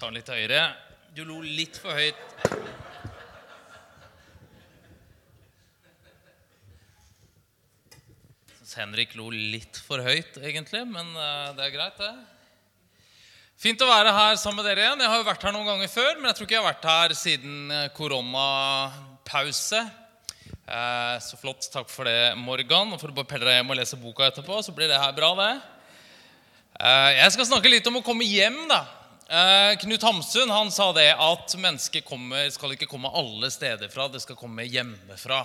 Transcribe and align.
Ta 0.00 0.08
den 0.08 0.16
litt 0.16 0.30
høyere. 0.32 0.62
Du 1.12 1.26
lo 1.28 1.42
litt 1.44 1.76
for 1.76 1.92
høyt. 1.92 2.16
Henrik 8.80 9.16
lo 9.18 9.28
litt 9.34 9.76
for 9.82 10.00
høyt, 10.00 10.36
egentlig, 10.40 10.84
men 10.88 11.08
eh, 11.18 11.48
det 11.56 11.64
er 11.66 11.72
greit, 11.74 11.98
det. 11.98 12.10
Fint 13.60 13.82
å 13.84 13.88
være 13.90 14.12
her 14.14 14.38
sammen 14.40 14.62
med 14.62 14.70
dere 14.70 14.86
igjen. 14.86 15.02
Jeg 15.02 15.10
har 15.12 15.20
jo 15.20 15.26
vært 15.26 15.42
her 15.44 15.52
noen 15.52 15.68
ganger 15.68 15.90
før, 15.92 16.12
men 16.16 16.30
jeg 16.30 16.38
tror 16.38 16.46
ikke 16.46 16.56
jeg 16.56 16.62
har 16.62 16.70
vært 16.70 16.86
her 16.88 17.14
siden 17.18 17.74
eh, 17.76 17.88
koronapause. 17.96 19.82
Eh, 20.70 21.16
Så 21.26 21.40
flott. 21.42 21.66
Takk 21.74 21.90
for 21.92 22.08
det, 22.08 22.30
Morgan. 22.40 22.94
Og 22.94 23.02
for 23.02 23.12
å 23.12 23.26
pelle 23.26 23.50
deg 23.50 23.58
hjem 23.58 23.74
og 23.74 23.80
lese 23.82 24.00
boka 24.00 24.30
etterpå, 24.30 24.62
så 24.64 24.72
blir 24.76 24.88
det 24.88 25.02
her 25.02 25.12
bra, 25.18 25.34
det. 25.42 25.50
Jeg 27.18 27.34
skal 27.34 27.50
snakke 27.50 27.68
litt 27.68 27.88
om 27.90 27.98
å 28.00 28.06
komme 28.06 28.24
hjem. 28.24 28.62
da. 28.70 28.84
Eh, 29.30 29.76
Knut 29.78 30.02
Hamsun 30.02 30.50
han 30.50 30.72
sa 30.74 30.88
det 30.92 31.12
at 31.14 31.52
mennesket 31.54 32.02
kommer, 32.02 32.48
skal 32.50 32.72
ikke 32.74 32.88
komme 32.90 33.12
alle 33.14 33.46
steder 33.54 33.86
fra, 33.92 34.08
det 34.10 34.24
skal 34.24 34.34
komme 34.34 34.64
hjemmefra. 34.66 35.44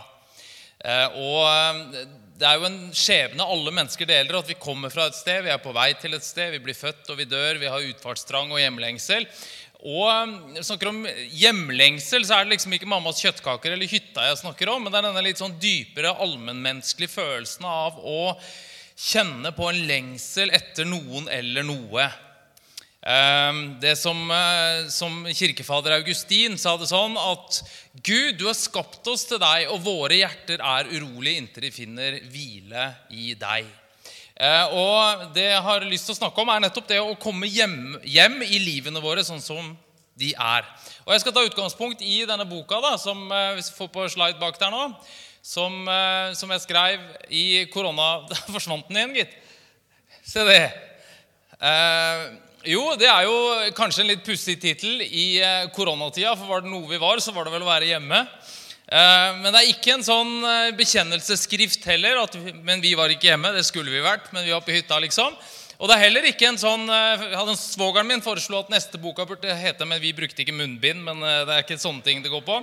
Eh, 0.81 1.19
Og 1.21 1.43
eh, 1.45 2.07
Det 2.35 2.47
er 2.49 2.57
jo 2.57 2.65
en 2.65 2.79
skjebne 2.97 3.45
alle 3.45 3.71
mennesker 3.77 4.09
deler, 4.09 4.39
at 4.39 4.49
vi 4.49 4.57
kommer 4.57 4.89
fra 4.89 5.05
et 5.05 5.19
sted, 5.19 5.45
vi 5.45 5.53
er 5.53 5.61
på 5.61 5.75
vei 5.77 5.91
til 6.01 6.17
et 6.17 6.25
sted, 6.25 6.49
vi 6.55 6.63
blir 6.65 6.73
født 6.73 7.13
og 7.13 7.21
vi 7.21 7.29
dør, 7.29 7.61
vi 7.61 7.69
har 7.69 7.85
utfartstrang 7.91 8.49
og 8.49 8.59
hjemlengsel. 8.59 9.29
Og 9.85 10.33
når 10.33 10.57
jeg 10.63 10.69
snakker 10.71 10.89
om 10.89 11.05
hjemlengsel, 11.45 12.25
så 12.25 12.39
er 12.39 12.43
det 12.49 12.55
liksom 12.55 12.73
ikke 12.73 12.89
mammas 12.89 13.21
kjøttkaker 13.21 13.77
eller 13.77 13.91
hytta 13.91 14.25
jeg 14.31 14.41
snakker 14.41 14.73
om, 14.73 14.81
men 14.81 14.89
det 14.89 15.03
er 15.03 15.11
denne 15.11 15.27
litt 15.29 15.45
sånn 15.45 15.59
dypere 15.61 16.17
allmennmenneskelige 16.25 17.19
følelsen 17.19 17.69
av 17.69 18.01
å 18.01 18.33
kjenne 18.97 19.53
på 19.53 19.69
en 19.69 19.85
lengsel 19.85 20.49
etter 20.57 20.89
noen 20.89 21.29
eller 21.29 21.69
noe. 21.69 22.09
Eh, 23.05 23.53
Det 23.79 23.95
som, 23.97 24.31
eh, 24.31 24.87
som 24.89 25.25
kirkefader 25.25 25.93
Augustin 25.99 26.57
sa 26.57 26.75
det 26.77 26.87
sånn 26.89 27.13
at 27.21 27.61
Gud, 28.01 28.39
du 28.39 28.47
har 28.47 28.57
skapt 28.57 29.05
oss 29.07 29.25
til 29.29 29.37
deg, 29.37 29.67
og 29.69 29.83
våre 29.85 30.17
hjerter 30.17 30.57
er 30.57 30.89
urolige 30.89 31.37
inntil 31.37 31.67
de 31.67 31.71
finner 31.71 32.17
hvile 32.31 32.95
i 33.11 33.33
deg. 33.37 33.65
Eh, 34.35 34.65
Og 34.73 35.33
det 35.35 35.51
jeg 35.51 35.61
har 35.61 35.81
lyst 35.81 36.05
til 36.07 36.15
å 36.15 36.17
snakke 36.17 36.41
om, 36.41 36.49
er 36.49 36.59
nettopp 36.65 36.87
det 36.87 36.99
å 36.99 37.17
komme 37.19 37.45
hjem, 37.45 38.01
hjem 38.03 38.41
i 38.41 38.57
livene 38.59 39.01
våre 39.01 39.23
sånn 39.23 39.41
som 39.41 39.77
de 40.17 40.33
er. 40.33 40.65
Og 41.05 41.13
Jeg 41.13 41.21
skal 41.21 41.31
ta 41.33 41.45
utgangspunkt 41.45 42.01
i 42.01 42.25
denne 42.25 42.49
boka, 42.49 42.81
da, 42.81 42.97
som 42.97 43.31
eh, 43.31 43.53
hvis 43.55 43.69
vi 43.69 43.77
får 43.77 43.91
på 43.93 44.09
slide 44.09 44.39
bak 44.39 44.57
der 44.57 44.71
nå, 44.71 44.95
som, 45.45 45.85
som 46.33 46.49
jeg 46.49 46.61
skrev 46.63 46.99
i 47.29 47.69
korona 47.69 48.25
Der 48.27 48.35
forsvant 48.55 48.87
den 48.89 48.97
igjen, 48.97 49.13
gitt. 49.13 49.35
Se 50.25 50.41
det. 50.41 50.73
Eh, 51.61 52.44
jo, 52.65 52.81
det 52.99 53.07
er 53.09 53.25
jo 53.27 53.71
kanskje 53.77 54.03
en 54.03 54.09
litt 54.09 54.23
pussig 54.25 54.55
tittel 54.61 55.03
i 55.05 55.37
eh, 55.43 55.67
koronatida, 55.75 56.33
for 56.37 56.49
var 56.49 56.63
det 56.63 56.71
noe 56.71 56.89
vi 56.89 56.99
var, 57.01 57.21
så 57.21 57.33
var 57.35 57.47
det 57.47 57.53
vel 57.53 57.65
å 57.65 57.69
være 57.69 57.89
hjemme. 57.91 58.21
Eh, 58.85 59.29
men 59.41 59.49
det 59.51 59.61
er 59.61 59.71
ikke 59.71 59.95
en 59.95 60.05
sånn 60.05 60.33
eh, 60.45 60.71
bekjennelsesskrift 60.77 61.85
heller. 61.89 62.23
At 62.23 62.37
men 62.65 62.83
vi 62.83 62.95
var 62.97 63.13
ikke 63.13 63.31
hjemme. 63.31 63.53
Det 63.55 63.65
skulle 63.67 63.93
vi 63.93 64.03
vært, 64.05 64.31
men 64.33 64.47
vi 64.47 64.55
var 64.55 64.65
på 64.65 64.73
hytta, 64.75 64.99
liksom. 65.03 65.37
Og 65.75 65.91
det 65.91 65.97
er 65.97 66.05
heller 66.05 66.29
ikke 66.29 66.47
en 66.47 66.57
sånn 66.57 66.87
hadde 66.87 67.57
Svogeren 67.59 68.07
min 68.07 68.23
foreslo 68.23 68.61
at 68.61 68.69
neste 68.71 68.95
boka 68.95 69.25
burde 69.27 69.57
hete 69.59 69.83
Men 69.83 69.99
vi 69.99 70.13
brukte 70.15 70.39
ikke 70.45 70.55
munnbind, 70.55 71.01
men 71.03 71.19
det 71.19 71.51
er 71.51 71.65
ikke 71.65 71.75
sånne 71.81 72.05
ting 72.05 72.23
det 72.23 72.31
går 72.31 72.45
på. 72.47 72.61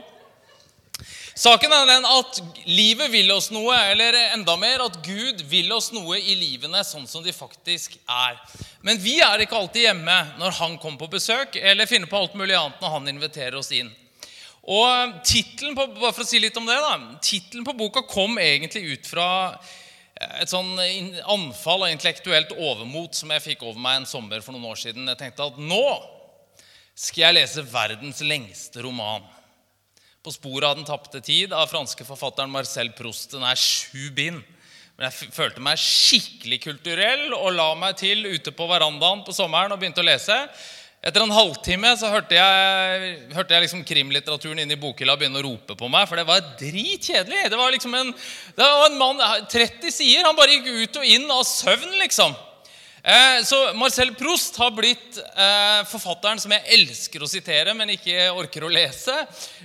Saken 1.35 1.73
er 1.73 1.87
den 1.89 2.05
at 2.05 2.41
livet 2.69 3.09
vil 3.13 3.31
oss 3.33 3.49
noe, 3.55 3.73
eller 3.93 4.17
enda 4.35 4.57
mer 4.61 4.85
at 4.85 4.99
Gud 5.05 5.41
vil 5.49 5.73
oss 5.73 5.89
noe 5.95 6.19
i 6.21 6.35
livene 6.37 6.83
sånn 6.85 7.07
som 7.09 7.25
de 7.25 7.33
faktisk 7.33 7.97
er. 8.05 8.37
Men 8.85 9.01
vi 9.01 9.17
er 9.25 9.41
ikke 9.41 9.57
alltid 9.57 9.87
hjemme 9.87 10.19
når 10.41 10.59
han 10.59 10.77
kommer 10.83 11.01
på 11.01 11.15
besøk, 11.17 11.57
eller 11.57 11.89
finner 11.89 12.11
på 12.11 12.21
alt 12.21 12.37
mulig 12.37 12.59
annet 12.59 12.85
når 12.85 12.97
han 12.99 13.13
inviterer 13.15 13.57
oss 13.57 13.73
inn. 13.73 13.89
Og 14.63 15.17
tittelen 15.27 15.75
på, 15.75 15.89
bare 15.97 16.13
for 16.13 16.23
å 16.23 16.29
si 16.29 16.39
litt 16.43 16.59
om 16.61 16.69
det 16.69 16.77
da, 16.79 16.95
titlen 17.25 17.65
på 17.67 17.75
boka 17.81 18.05
kom 18.07 18.37
egentlig 18.39 18.85
ut 18.93 19.09
fra 19.11 19.29
et 20.39 20.51
sånn 20.53 20.77
anfall 21.33 21.89
av 21.89 21.91
intellektuelt 21.91 22.53
overmot 22.55 23.17
som 23.17 23.33
jeg 23.35 23.43
fikk 23.43 23.65
over 23.65 23.81
meg 23.81 24.03
en 24.03 24.11
sommer 24.11 24.45
for 24.45 24.55
noen 24.55 24.69
år 24.71 24.79
siden. 24.85 25.09
Jeg 25.09 25.19
tenkte 25.19 25.49
at 25.49 25.59
nå 25.59 25.87
skal 26.93 27.25
jeg 27.25 27.39
lese 27.41 27.65
verdens 27.73 28.21
lengste 28.23 28.85
roman. 28.85 29.25
På 30.23 30.31
sporet 30.31 30.69
av 30.69 30.77
den 30.79 30.87
tapte 30.87 31.19
tid 31.21 31.53
av 31.53 31.67
franske 31.67 32.05
forfatteren 32.07 32.53
Marcel 32.53 32.93
Proust. 32.95 33.33
Den 33.35 33.43
er 33.43 33.59
sju 33.59 34.11
bind. 34.15 34.43
Men 34.95 35.09
jeg 35.09 35.33
følte 35.35 35.63
meg 35.65 35.81
skikkelig 35.81 36.61
kulturell 36.63 37.33
og 37.35 37.49
la 37.57 37.73
meg 37.75 37.97
til 37.99 38.29
ute 38.29 38.53
på 38.55 38.69
verandaen 38.71 39.25
på 39.27 39.35
sommeren 39.35 39.75
og 39.75 39.81
begynte 39.81 40.05
å 40.05 40.07
lese. 40.07 40.37
Etter 41.03 41.25
en 41.25 41.35
halvtime 41.35 41.91
så 41.99 42.13
hørte 42.13 42.37
jeg, 42.37 43.15
hørte 43.35 43.57
jeg 43.57 43.65
liksom 43.65 43.83
krimlitteraturen 43.83 44.61
inne 44.63 44.77
i 44.77 44.79
bokhylla 44.79 45.17
begynne 45.19 45.41
å 45.41 45.47
rope 45.49 45.75
på 45.75 45.89
meg, 45.91 46.07
for 46.07 46.21
det 46.21 46.29
var 46.29 46.45
dritkjedelig. 46.61 47.49
Det 47.51 47.59
var 47.59 47.75
liksom 47.75 47.97
en, 47.99 48.13
det 48.55 48.69
var 48.77 48.87
en 48.87 49.01
mann 49.01 49.25
30 49.51 49.91
sider. 49.91 50.23
Han 50.29 50.39
bare 50.39 50.55
gikk 50.55 50.71
ut 50.71 51.01
og 51.03 51.09
inn 51.17 51.27
av 51.35 51.43
søvn, 51.49 51.99
liksom. 52.05 52.37
Eh, 53.05 53.43
Så 53.45 53.75
Marcel 53.75 54.15
Proust 54.15 54.57
har 54.57 54.71
blitt 54.71 55.19
eh, 55.19 55.81
forfatteren 55.91 56.39
som 56.39 56.53
jeg 56.55 56.63
elsker 56.77 57.25
å 57.25 57.31
sitere, 57.31 57.75
men 57.75 57.91
ikke 57.97 58.29
orker 58.31 58.63
å 58.63 58.71
lese. 58.71 59.17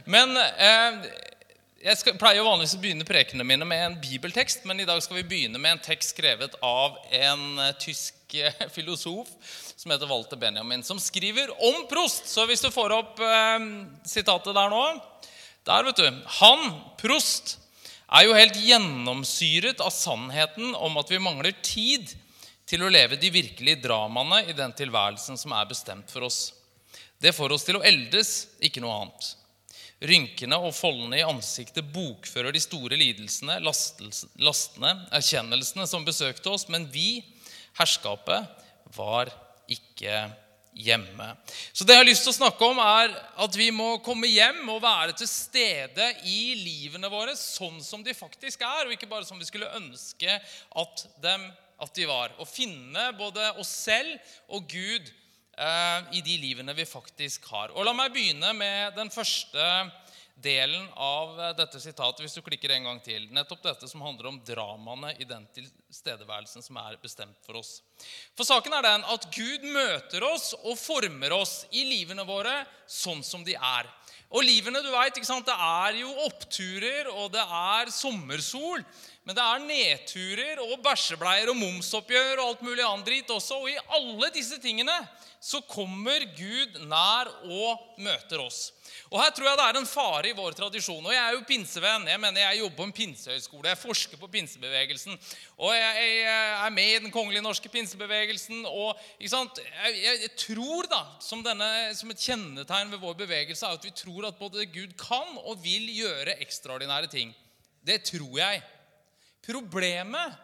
Men 0.09 0.33
eh, 0.33 1.05
jeg 1.85 2.15
pleier 2.17 2.39
jo 2.39 2.47
vanligvis 2.47 2.73
å 2.73 2.81
begynne 2.81 3.05
prekenene 3.05 3.45
mine 3.45 3.69
med 3.69 3.83
en 3.83 3.99
bibeltekst, 4.01 4.65
men 4.65 4.81
i 4.81 4.89
dag 4.89 5.03
skal 5.05 5.19
vi 5.19 5.27
begynne 5.29 5.61
med 5.61 5.75
en 5.75 5.83
tekst 5.85 6.15
skrevet 6.15 6.57
av 6.65 6.97
en 7.13 7.61
tysk 7.77 8.15
filosof 8.73 9.29
som 9.77 9.93
heter 9.93 10.09
Walter 10.09 10.41
Benjamin, 10.41 10.81
som 10.81 10.97
skriver 10.97 11.53
om 11.61 11.83
Proust. 11.91 12.25
Så 12.33 12.49
hvis 12.49 12.65
du 12.65 12.71
får 12.73 12.97
opp 12.97 13.21
sitatet 14.09 14.57
der 14.57 14.73
nå 14.73 14.83
Der, 15.67 15.85
vet 15.85 16.01
du. 16.01 16.21
Han, 16.41 16.71
Proust, 16.97 17.59
er 18.09 18.25
jo 18.25 18.35
helt 18.35 18.57
gjennomsyret 18.57 19.83
av 19.83 19.93
sannheten 19.93 20.73
om 20.73 20.97
at 20.97 21.11
vi 21.11 21.21
mangler 21.21 21.53
tid 21.61 22.17
til 22.67 22.83
å 22.83 22.91
leve 22.91 23.19
de 23.19 23.31
virkelige 23.31 23.81
dramaene 23.85 24.43
i 24.51 24.55
den 24.55 24.73
tilværelsen 24.75 25.39
som 25.39 25.55
er 25.55 25.69
bestemt 25.69 26.11
for 26.11 26.27
oss. 26.27 26.51
Det 27.17 27.33
får 27.33 27.55
oss 27.55 27.65
til 27.65 27.79
å 27.79 27.83
eldes, 27.87 28.33
ikke 28.61 28.83
noe 28.83 28.97
annet. 29.01 29.29
Rynkene 30.07 30.59
og 30.61 30.75
foldene 30.77 31.17
i 31.17 31.25
ansiktet 31.25 31.87
bokfører 31.93 32.53
de 32.53 32.61
store 32.61 32.99
lidelsene, 32.99 33.57
lastene, 33.65 34.91
erkjennelsene 35.15 35.87
som 35.89 36.05
besøkte 36.05 36.51
oss, 36.53 36.67
men 36.69 36.85
vi, 36.93 37.23
herskapet, 37.79 38.45
var 38.93 39.31
ikke 39.67 40.27
hjemme. 40.77 41.31
Så 41.73 41.85
det 41.85 41.95
jeg 41.95 42.03
har 42.03 42.07
lyst 42.07 42.27
til 42.27 42.35
å 42.35 42.37
snakke 42.37 42.67
om, 42.67 42.77
er 42.83 43.15
at 43.41 43.57
vi 43.57 43.71
må 43.73 43.95
komme 44.05 44.29
hjem 44.29 44.61
og 44.75 44.83
være 44.83 45.15
til 45.17 45.29
stede 45.29 46.11
i 46.29 46.53
livene 46.59 47.09
våre 47.09 47.33
sånn 47.39 47.79
som 47.81 48.03
de 48.05 48.13
faktisk 48.13 48.61
er, 48.61 48.85
og 48.85 48.93
ikke 48.93 49.09
bare 49.09 49.25
som 49.25 49.39
vi 49.41 49.47
skulle 49.49 49.71
ønske 49.79 50.37
at, 50.37 51.07
dem, 51.23 51.47
at 51.77 51.93
de 51.95 52.07
var. 52.09 52.33
Å 52.41 52.47
finne 52.47 53.11
både 53.17 53.51
oss 53.61 53.71
selv 53.85 54.33
og 54.53 54.67
Gud 54.71 55.07
eh, 55.57 56.17
i 56.17 56.23
de 56.25 56.37
livene 56.41 56.75
vi 56.77 56.87
faktisk 56.89 57.47
har. 57.53 57.73
Og 57.75 57.85
La 57.85 57.93
meg 57.97 58.13
begynne 58.15 58.53
med 58.57 58.97
den 58.97 59.11
første 59.13 59.65
delen 60.41 60.85
av 60.93 61.39
eh, 61.39 61.53
dette 61.57 61.81
sitatet, 61.81 62.21
hvis 62.23 62.37
du 62.37 62.43
klikker 62.45 62.73
en 62.73 62.89
gang 62.89 63.01
til. 63.05 63.27
Nettopp 63.33 63.63
dette 63.65 63.89
som 63.89 64.03
handler 64.05 64.31
om 64.31 64.39
dramaene 64.45 65.15
i 65.17 65.27
den 65.27 65.45
tilstedeværelsen 65.55 66.65
som 66.65 66.77
er 66.81 66.99
bestemt 67.01 67.37
for 67.45 67.59
oss. 67.61 67.79
For 68.37 68.47
saken 68.47 68.77
er 68.77 68.85
den 68.85 69.05
at 69.13 69.29
Gud 69.33 69.65
møter 69.65 70.25
oss 70.29 70.51
og 70.63 70.77
former 70.79 71.37
oss 71.39 71.63
i 71.73 71.85
livene 71.89 72.25
våre 72.27 72.59
sånn 72.89 73.23
som 73.25 73.45
de 73.47 73.57
er. 73.57 73.89
Og 74.27 74.43
livene, 74.43 74.81
du 74.83 74.91
sant, 75.23 75.47
det 75.47 75.55
er 75.55 76.01
jo 76.01 76.09
oppturer, 76.25 77.07
og 77.13 77.31
det 77.31 77.43
er 77.43 77.91
sommersol. 77.95 78.83
Men 79.23 79.35
det 79.35 79.43
er 79.43 79.63
nedturer 79.63 80.59
og 80.63 80.81
bæsjebleier 80.83 81.51
og 81.51 81.59
momsoppgjør 81.59 82.41
og 82.41 82.45
alt 82.49 82.65
mulig 82.67 82.83
annet 82.83 83.07
dritt 83.07 83.31
også. 83.31 83.61
Og 83.61 83.71
i 83.71 83.79
alle 83.95 84.31
disse 84.35 84.59
tingene 84.63 84.95
så 85.39 85.61
kommer 85.67 86.23
Gud 86.35 86.79
nær 86.87 87.31
og 87.47 87.99
møter 88.03 88.43
oss. 88.43 88.69
Og 89.11 89.21
her 89.21 89.31
tror 89.31 89.47
jeg 89.47 89.57
det 89.59 89.65
er 89.65 89.79
en 89.79 89.89
fare 89.89 90.29
i 90.29 90.35
vår 90.35 90.55
tradisjon. 90.57 91.05
Og 91.05 91.13
jeg 91.13 91.21
er 91.21 91.35
jo 91.35 91.45
pinsevenn. 91.47 92.07
Jeg 92.11 92.21
mener 92.21 92.43
jeg 92.43 92.59
jobber 92.61 92.77
på 92.81 92.87
en 92.89 92.95
pinsehøyskole. 92.99 93.71
Jeg 93.71 93.79
forsker 93.81 94.19
på 94.21 94.29
pinsebevegelsen. 94.33 95.17
Og 95.57 95.73
jeg, 95.75 96.07
jeg 96.21 96.49
er 96.65 96.73
med 96.75 96.91
i 96.91 97.01
Den 97.05 97.13
kongelige 97.13 97.45
norske 97.45 97.71
pinsebevegelsen. 97.71 98.65
Og 98.67 98.97
jeg 99.21 100.31
tror, 100.39 100.89
da, 100.91 101.03
som, 101.23 101.43
denne, 101.45 101.69
som 101.97 102.11
et 102.11 102.23
kjennetegn 102.23 102.91
ved 102.93 103.03
vår 103.03 103.19
bevegelse, 103.23 103.65
er 103.65 103.79
at 103.79 103.87
vi 103.87 103.95
tror 103.95 104.29
at 104.29 104.39
både 104.41 104.67
Gud 104.73 104.97
kan 104.99 105.37
og 105.43 105.61
vil 105.63 105.87
gjøre 105.93 106.39
ekstraordinære 106.43 107.11
ting. 107.13 107.35
Det 107.87 108.01
tror 108.09 108.33
jeg. 108.41 108.63
Problemet 109.47 110.35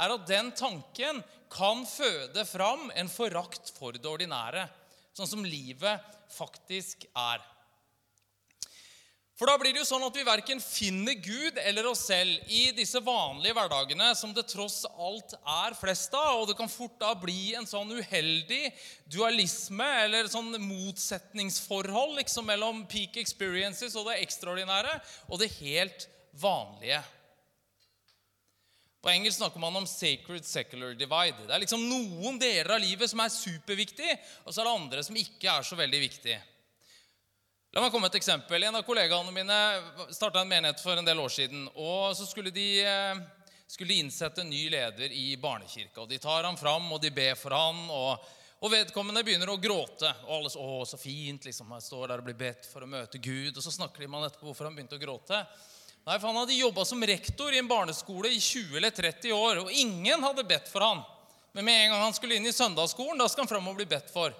er 0.00 0.14
at 0.14 0.26
den 0.28 0.50
tanken 0.56 1.22
kan 1.50 1.86
føde 1.88 2.44
fram 2.46 2.90
en 2.94 3.08
forakt 3.10 3.72
for 3.74 3.96
det 3.96 4.06
ordinære, 4.06 4.66
sånn 5.16 5.28
som 5.30 5.46
livet 5.46 6.04
faktisk 6.30 7.08
er. 7.10 7.42
For 9.40 9.48
da 9.48 9.54
blir 9.56 9.72
det 9.72 9.80
jo 9.80 9.86
sånn 9.88 10.02
at 10.04 10.16
vi 10.18 10.22
verken 10.26 10.58
finner 10.60 11.14
Gud 11.16 11.56
eller 11.62 11.86
oss 11.88 12.02
selv 12.10 12.50
i 12.52 12.74
disse 12.76 13.00
vanlige 13.00 13.54
hverdagene 13.56 14.10
som 14.12 14.34
det 14.36 14.44
tross 14.50 14.82
alt 14.90 15.32
er 15.38 15.76
flest 15.78 16.12
av, 16.12 16.42
og 16.42 16.50
det 16.50 16.58
kan 16.58 16.68
fort 16.68 16.98
da 17.00 17.14
bli 17.16 17.54
en 17.56 17.64
sånn 17.64 17.88
uheldig 17.88 18.66
dualisme 19.08 19.86
eller 20.02 20.28
sånn 20.28 20.52
motsetningsforhold 20.60 22.18
liksom 22.18 22.50
mellom 22.52 22.84
peak 22.92 23.16
experiences 23.22 23.96
og 23.96 24.10
det 24.10 24.18
ekstraordinære 24.26 24.98
og 25.30 25.40
det 25.40 25.48
helt 25.56 26.04
vanlige. 26.36 27.00
På 29.00 29.08
engelsk 29.08 29.40
snakker 29.40 29.64
man 29.64 29.80
om 29.80 29.88
sacred 29.88 30.44
secular 30.44 30.92
divide. 30.92 31.48
Det 31.48 31.56
er 31.56 31.64
liksom 31.64 31.88
noen 31.88 32.36
deler 32.36 32.76
av 32.76 32.84
livet 32.84 33.08
som 33.08 33.24
er 33.24 33.32
superviktig, 33.32 34.20
og 34.44 34.52
så 34.52 34.60
er 34.60 34.68
det 34.68 34.78
andre 34.84 35.08
som 35.08 35.16
ikke 35.16 35.48
er 35.48 35.64
så 35.64 35.80
veldig 35.80 36.06
viktige. 36.10 36.42
La 37.70 37.78
meg 37.84 37.92
komme 37.94 38.08
et 38.10 38.16
eksempel. 38.18 38.64
En 38.66 38.74
av 38.74 38.82
kollegaene 38.82 39.30
mine 39.30 39.56
starta 40.10 40.40
en 40.42 40.48
menighet 40.50 40.80
for 40.82 40.98
en 40.98 41.06
del 41.06 41.20
år 41.22 41.30
siden. 41.30 41.68
og 41.78 42.16
Så 42.16 42.26
skulle 42.26 42.50
de, 42.50 42.82
eh, 42.82 43.14
skulle 43.68 43.92
de 43.94 44.00
innsette 44.02 44.40
en 44.40 44.50
ny 44.50 44.68
leder 44.68 45.12
i 45.12 45.36
barnekirka. 45.36 46.00
og 46.00 46.08
De 46.08 46.18
tar 46.18 46.42
ham 46.42 46.56
fram, 46.56 46.92
og 46.92 47.00
de 47.00 47.10
ber 47.10 47.36
for 47.36 47.50
han, 47.50 47.76
og, 47.88 48.18
og 48.60 48.72
vedkommende 48.72 49.22
begynner 49.22 49.46
å 49.46 49.62
gråte. 49.62 50.10
Og 50.26 50.34
alle 50.34 50.50
så, 50.50 50.58
å, 50.58 50.84
så 50.84 50.98
fint, 50.98 51.44
liksom, 51.44 51.70
han 51.70 51.80
står 51.80 52.08
der 52.08 52.18
og 52.18 52.24
blir 52.24 52.34
bedt 52.34 52.66
for 52.66 52.82
å 52.82 52.90
møte 52.90 53.22
Gud. 53.22 53.56
Og 53.56 53.62
så 53.62 53.70
snakker 53.70 54.00
de 54.00 54.08
med 54.08 54.18
han 54.18 54.28
etterpå 54.32 54.50
hvorfor 54.50 54.66
han 54.66 54.74
begynte 54.74 54.98
å 54.98 55.04
gråte. 55.06 55.46
Nei, 56.06 56.18
for 56.18 56.26
Han 56.26 56.42
hadde 56.42 56.58
jobba 56.58 56.84
som 56.84 57.06
rektor 57.06 57.54
i 57.54 57.58
en 57.58 57.68
barneskole 57.68 58.34
i 58.34 58.40
20 58.40 58.76
eller 58.78 58.90
30 58.90 59.30
år, 59.30 59.62
og 59.62 59.70
ingen 59.70 60.22
hadde 60.26 60.42
bedt 60.42 60.66
for 60.66 60.80
han. 60.80 61.04
Men 61.52 61.64
med 61.64 61.84
en 61.84 61.90
gang 61.92 62.02
han 62.02 62.14
skulle 62.14 62.34
inn 62.34 62.46
i 62.46 62.52
søndagsskolen, 62.52 63.18
da 63.18 63.28
skal 63.28 63.44
han 63.44 63.54
fram 63.54 63.68
og 63.68 63.76
bli 63.78 63.86
bedt 63.86 64.10
for. 64.10 64.34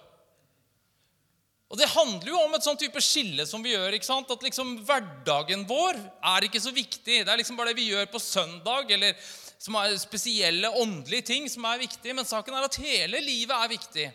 Og 1.70 1.78
Det 1.78 1.86
handler 1.86 2.32
jo 2.32 2.38
om 2.42 2.54
et 2.56 2.64
sånn 2.66 2.78
type 2.78 2.98
skille 3.04 3.44
som 3.46 3.62
vi 3.62 3.76
gjør. 3.76 3.94
ikke 3.94 4.08
sant? 4.08 4.30
At 4.30 4.42
liksom 4.42 4.80
hverdagen 4.86 5.62
vår 5.68 6.00
er 6.32 6.46
ikke 6.46 6.62
så 6.62 6.72
viktig. 6.74 7.20
Det 7.22 7.30
er 7.30 7.38
liksom 7.38 7.58
bare 7.58 7.70
det 7.70 7.78
vi 7.78 7.92
gjør 7.92 8.08
på 8.10 8.18
søndag, 8.18 8.90
eller 8.90 9.14
som 9.60 9.76
er 9.78 9.94
spesielle 10.02 10.72
åndelige 10.80 11.28
ting, 11.30 11.46
som 11.48 11.68
er 11.70 11.84
viktig. 11.84 12.14
Men 12.16 12.26
saken 12.26 12.56
er 12.58 12.66
at 12.66 12.80
hele 12.82 13.20
livet 13.22 13.54
er 13.54 13.70
viktig. 13.70 14.08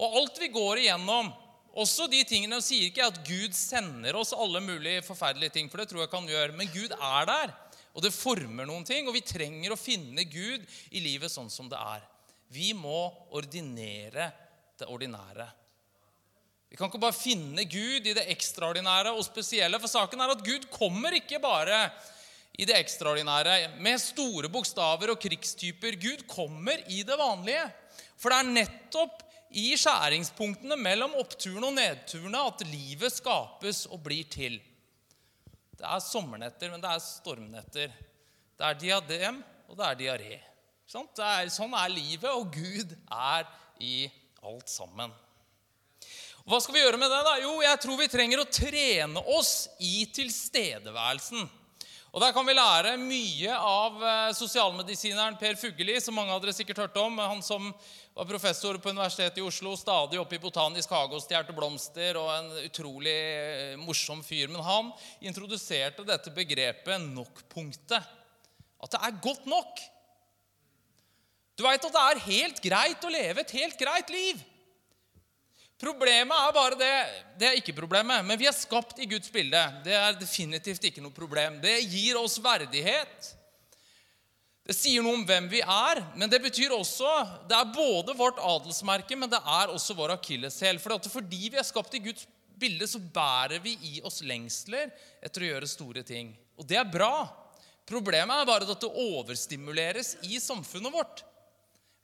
Og 0.00 0.16
alt 0.18 0.40
vi 0.42 0.48
går 0.50 0.82
igjennom, 0.82 1.30
også 1.78 2.08
de 2.10 2.24
tingene 2.26 2.58
sier 2.64 2.88
ikke 2.88 3.06
at 3.06 3.22
Gud 3.28 3.54
sender 3.54 4.16
oss 4.18 4.32
alle 4.34 4.58
mulige 4.64 5.04
forferdelige 5.06 5.54
ting, 5.54 5.70
for 5.70 5.78
det 5.78 5.90
tror 5.92 6.02
jeg 6.02 6.10
kan 6.10 6.26
gjøre. 6.26 6.56
Men 6.58 6.72
Gud 6.74 6.90
er 6.96 7.30
der, 7.30 7.54
og 7.94 8.02
det 8.02 8.10
former 8.16 8.66
noen 8.66 8.82
ting. 8.88 9.06
Og 9.06 9.14
vi 9.14 9.22
trenger 9.22 9.70
å 9.70 9.78
finne 9.78 10.26
Gud 10.26 10.66
i 10.90 11.04
livet 11.04 11.30
sånn 11.30 11.52
som 11.52 11.70
det 11.70 11.78
er. 11.78 12.02
Vi 12.50 12.72
må 12.74 13.06
ordinere 13.38 14.32
det 14.80 14.90
ordinære. 14.90 15.46
Vi 16.70 16.78
kan 16.78 16.86
ikke 16.86 17.02
bare 17.02 17.16
finne 17.16 17.64
Gud 17.66 18.06
i 18.06 18.14
det 18.14 18.28
ekstraordinære 18.30 19.10
og 19.10 19.24
spesielle. 19.26 19.80
For 19.82 19.90
saken 19.90 20.20
er 20.22 20.34
at 20.36 20.44
Gud 20.46 20.68
kommer 20.70 21.16
ikke 21.18 21.40
bare 21.42 21.88
i 22.60 22.66
det 22.68 22.76
ekstraordinære 22.78 23.80
med 23.82 23.98
store 23.98 24.50
bokstaver 24.52 25.10
og 25.10 25.18
krigstyper. 25.22 25.98
Gud 25.98 26.22
kommer 26.30 26.78
i 26.86 27.02
det 27.06 27.16
vanlige. 27.18 27.64
For 28.20 28.30
det 28.30 28.38
er 28.38 28.52
nettopp 28.54 29.24
i 29.50 29.72
skjæringspunktene 29.74 30.76
mellom 30.78 31.16
oppturene 31.18 31.72
og 31.72 31.74
nedturene 31.74 32.42
at 32.52 32.62
livet 32.70 33.16
skapes 33.16 33.88
og 33.90 34.04
blir 34.04 34.28
til. 34.30 34.60
Det 35.74 35.88
er 35.88 36.04
sommernetter, 36.04 36.70
men 36.70 36.82
det 36.82 36.92
er 36.92 37.02
stormnetter. 37.02 37.96
Det 38.54 38.66
er 38.68 38.78
diadem, 38.78 39.40
og 39.66 39.78
det 39.78 39.88
er 39.88 39.98
diaré. 40.04 40.38
sånn 40.86 41.74
er 41.74 41.90
livet, 41.90 42.30
og 42.30 42.52
Gud 42.52 42.94
er 43.10 43.48
i 43.80 44.06
alt 44.44 44.68
sammen. 44.70 45.10
Hva 46.50 46.58
skal 46.58 46.74
vi 46.74 46.80
gjøre 46.82 46.98
med 46.98 47.12
det? 47.12 47.18
da? 47.22 47.32
Jo, 47.38 47.50
jeg 47.62 47.78
tror 47.78 47.98
vi 48.00 48.06
trenger 48.10 48.40
å 48.42 48.48
trene 48.50 49.20
oss 49.36 49.68
i 49.86 50.02
tilstedeværelsen. 50.10 51.44
Og 52.10 52.24
Der 52.24 52.32
kan 52.34 52.42
vi 52.48 52.56
lære 52.56 52.96
mye 52.98 53.54
av 53.54 54.00
eh, 54.02 54.32
sosialmedisineren 54.34 55.38
Per 55.38 55.54
Fugelli, 55.60 55.94
som 56.02 56.18
mange 56.18 56.34
av 56.34 56.42
dere 56.42 56.56
sikkert 56.56 56.80
hørte 56.82 57.04
om. 57.04 57.22
Han 57.22 57.38
som 57.46 57.70
var 58.18 58.26
professor 58.26 58.80
på 58.82 58.90
Universitetet 58.90 59.38
i 59.38 59.46
Oslo, 59.46 59.76
stadig 59.78 60.18
oppe 60.18 60.40
i 60.40 60.42
Botanisk 60.42 60.90
hage 60.90 61.14
og 61.14 61.22
stjal 61.22 61.46
blomster, 61.54 62.18
og 62.18 62.34
en 62.34 62.50
utrolig 62.64 63.14
eh, 63.14 63.78
morsom 63.78 64.26
fyr. 64.26 64.50
Men 64.50 64.66
han 64.66 64.90
introduserte 65.22 66.02
dette 66.02 66.34
begrepet 66.34 66.98
'nok-punktet'. 66.98 68.10
At 68.82 68.90
det 68.90 69.04
er 69.06 69.22
godt 69.22 69.46
nok. 69.46 69.86
Du 71.54 71.62
veit 71.62 71.84
at 71.84 71.94
det 71.94 72.06
er 72.08 72.26
helt 72.26 72.64
greit 72.64 73.06
å 73.06 73.18
leve 73.20 73.46
et 73.46 73.60
helt 73.60 73.78
greit 73.78 74.10
liv. 74.10 74.49
Problemet 75.80 76.36
er 76.36 76.52
bare 76.52 76.76
det 76.76 76.94
Det 77.40 77.48
er 77.48 77.58
ikke 77.58 77.76
problemet, 77.76 78.24
men 78.26 78.38
vi 78.38 78.48
er 78.48 78.56
skapt 78.56 78.98
i 79.00 79.08
Guds 79.08 79.30
bilde. 79.32 79.60
Det 79.84 79.94
er 79.96 80.18
definitivt 80.20 80.84
ikke 80.84 81.00
noe 81.00 81.14
problem. 81.14 81.56
Det 81.62 81.78
gir 81.88 82.18
oss 82.20 82.36
verdighet. 82.42 83.30
Det 84.70 84.76
sier 84.76 85.02
noe 85.02 85.16
om 85.16 85.24
hvem 85.26 85.48
vi 85.50 85.62
er, 85.64 86.02
men 86.20 86.30
det 86.30 86.42
betyr 86.44 86.74
også 86.76 87.08
Det 87.48 87.56
er 87.56 87.72
både 87.74 88.14
vårt 88.14 88.38
adelsmerke, 88.38 89.16
men 89.16 89.32
det 89.32 89.40
er 89.40 89.72
også 89.72 89.96
vår 89.96 90.14
akilleshæl. 90.18 90.78
For 90.78 91.10
fordi 91.10 91.48
vi 91.48 91.58
er 91.58 91.66
skapt 91.66 91.96
i 91.96 92.04
Guds 92.04 92.28
bilde, 92.60 92.86
så 92.86 93.00
bærer 93.00 93.58
vi 93.64 93.72
i 93.88 94.02
oss 94.04 94.20
lengsler 94.20 94.92
etter 95.24 95.46
å 95.46 95.50
gjøre 95.54 95.70
store 95.70 96.04
ting. 96.04 96.34
Og 96.60 96.68
det 96.68 96.76
er 96.76 96.92
bra. 96.92 97.24
Problemet 97.88 98.36
er 98.36 98.46
bare 98.46 98.68
at 98.68 98.84
det 98.84 98.92
overstimuleres 99.08 100.18
i 100.28 100.36
samfunnet 100.38 100.92
vårt. 100.92 101.24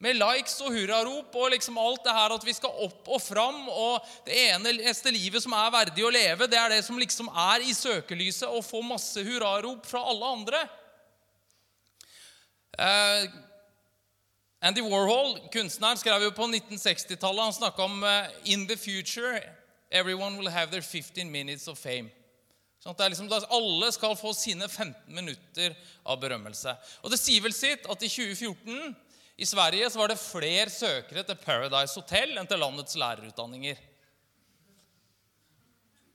Med 0.05 0.19
likes 0.21 0.59
og 0.61 0.75
hurrarop 0.75 1.37
og 1.41 1.53
liksom 1.55 1.79
alt 1.81 2.03
det 2.05 2.13
her 2.13 2.35
at 2.35 2.43
vi 2.45 2.53
skal 2.53 2.83
opp 2.85 3.07
og 3.09 3.23
fram. 3.25 3.63
Og 3.73 4.05
det 4.27 4.37
eneste 4.51 5.13
livet 5.15 5.41
som 5.41 5.55
er 5.57 5.73
verdig 5.73 6.05
å 6.05 6.13
leve, 6.13 6.49
det 6.53 6.59
er 6.61 6.75
det 6.75 6.83
som 6.85 7.01
liksom 7.01 7.31
er 7.33 7.65
i 7.65 7.73
søkelyset 7.77 8.51
og 8.51 8.65
får 8.67 8.85
masse 8.85 9.25
hurrarop 9.25 9.89
fra 9.89 10.05
alle 10.05 10.33
andre. 10.37 10.61
Uh, 12.77 13.25
Andy 14.61 14.85
Warhol, 14.85 15.39
kunstneren, 15.53 15.97
skrev 15.97 16.27
jo 16.27 16.35
på 16.37 16.45
1960-tallet 16.51 17.47
Han 17.47 17.57
snakka 17.57 17.87
om 17.89 18.03
uh, 18.05 18.29
'In 18.45 18.67
the 18.69 18.77
future, 18.77 19.41
everyone 19.91 20.37
will 20.37 20.51
have 20.51 20.71
their 20.71 20.83
15 20.83 21.31
minutes 21.31 21.69
of 21.69 21.81
fame'. 21.81 22.11
Sånn 22.85 22.93
at 22.93 23.09
liksom, 23.11 23.33
Alle 23.33 23.89
skal 23.93 24.17
få 24.17 24.35
sine 24.37 24.69
15 24.69 25.09
minutter 25.09 25.73
av 26.05 26.21
berømmelse. 26.21 26.77
Og 27.03 27.11
det 27.11 27.19
sier 27.19 27.41
vel 27.41 27.57
sitt 27.57 27.89
at 27.89 28.03
i 28.03 28.13
2014 28.13 29.06
i 29.37 29.47
Sverige 29.47 29.91
så 29.91 30.00
var 30.00 30.09
det 30.09 30.21
flere 30.21 30.71
søkere 30.73 31.25
til 31.29 31.37
Paradise 31.43 31.99
Hotel 31.99 32.33
enn 32.38 32.49
til 32.49 32.61
landets 32.62 32.97
lærerutdanninger. 32.97 33.81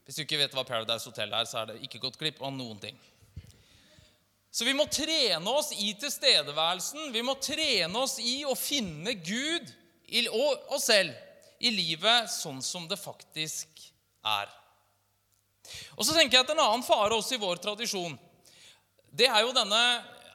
Hvis 0.02 0.18
du 0.18 0.24
ikke 0.24 0.40
vet 0.40 0.54
hva 0.56 0.64
Paradise 0.66 1.06
Hotel 1.06 1.30
er, 1.30 1.46
så 1.46 1.60
er 1.60 1.70
det 1.70 1.82
ikke 1.86 2.00
gått 2.02 2.18
glipp 2.18 2.42
av 2.42 2.50
noen 2.54 2.80
ting. 2.82 2.98
Så 4.52 4.66
vi 4.68 4.74
må 4.76 4.84
trene 4.90 5.54
oss 5.54 5.70
i 5.78 5.94
tilstedeværelsen. 5.96 7.12
Vi 7.14 7.22
må 7.24 7.38
trene 7.40 8.02
oss 8.02 8.18
i 8.20 8.42
å 8.44 8.56
finne 8.58 9.14
Gud 9.16 9.70
og 10.28 10.74
oss 10.76 10.90
selv 10.90 11.14
i 11.62 11.70
livet 11.72 12.28
sånn 12.28 12.58
som 12.60 12.84
det 12.90 12.98
faktisk 13.00 13.86
er. 14.26 14.50
Og 15.94 16.02
så 16.04 16.12
tenker 16.16 16.36
jeg 16.36 16.44
at 16.44 16.52
En 16.52 16.60
annen 16.66 16.84
fare 16.84 17.14
også 17.16 17.38
i 17.38 17.40
vår 17.40 17.62
tradisjon, 17.62 18.18
det 19.14 19.28
er 19.30 19.44
jo 19.44 19.54
denne 19.54 19.80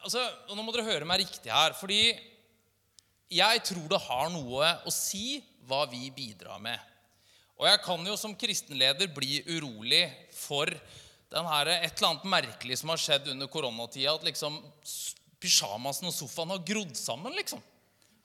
altså, 0.06 0.22
Nå 0.54 0.64
må 0.64 0.72
dere 0.72 0.88
høre 0.88 1.06
meg 1.10 1.26
riktig 1.26 1.52
her. 1.52 1.76
fordi 1.78 2.16
jeg 3.34 3.64
tror 3.68 3.88
det 3.92 4.04
har 4.06 4.30
noe 4.32 4.70
å 4.88 4.94
si 4.94 5.42
hva 5.68 5.84
vi 5.92 6.08
bidrar 6.16 6.62
med. 6.64 6.80
Og 7.58 7.68
jeg 7.68 7.82
kan 7.84 8.06
jo 8.06 8.16
som 8.20 8.36
kristenleder 8.38 9.10
bli 9.12 9.42
urolig 9.50 10.06
for 10.36 10.70
her, 10.70 11.72
et 11.74 11.98
eller 11.98 12.10
annet 12.12 12.28
merkelig 12.30 12.78
som 12.80 12.94
har 12.94 13.02
skjedd 13.02 13.32
under 13.34 13.50
koronatida. 13.52 14.14
At 14.14 14.28
liksom 14.28 14.60
pysjamasen 15.42 16.08
og 16.08 16.16
sofaen 16.16 16.54
har 16.54 16.64
grodd 16.66 16.96
sammen. 16.98 17.36
liksom. 17.36 17.62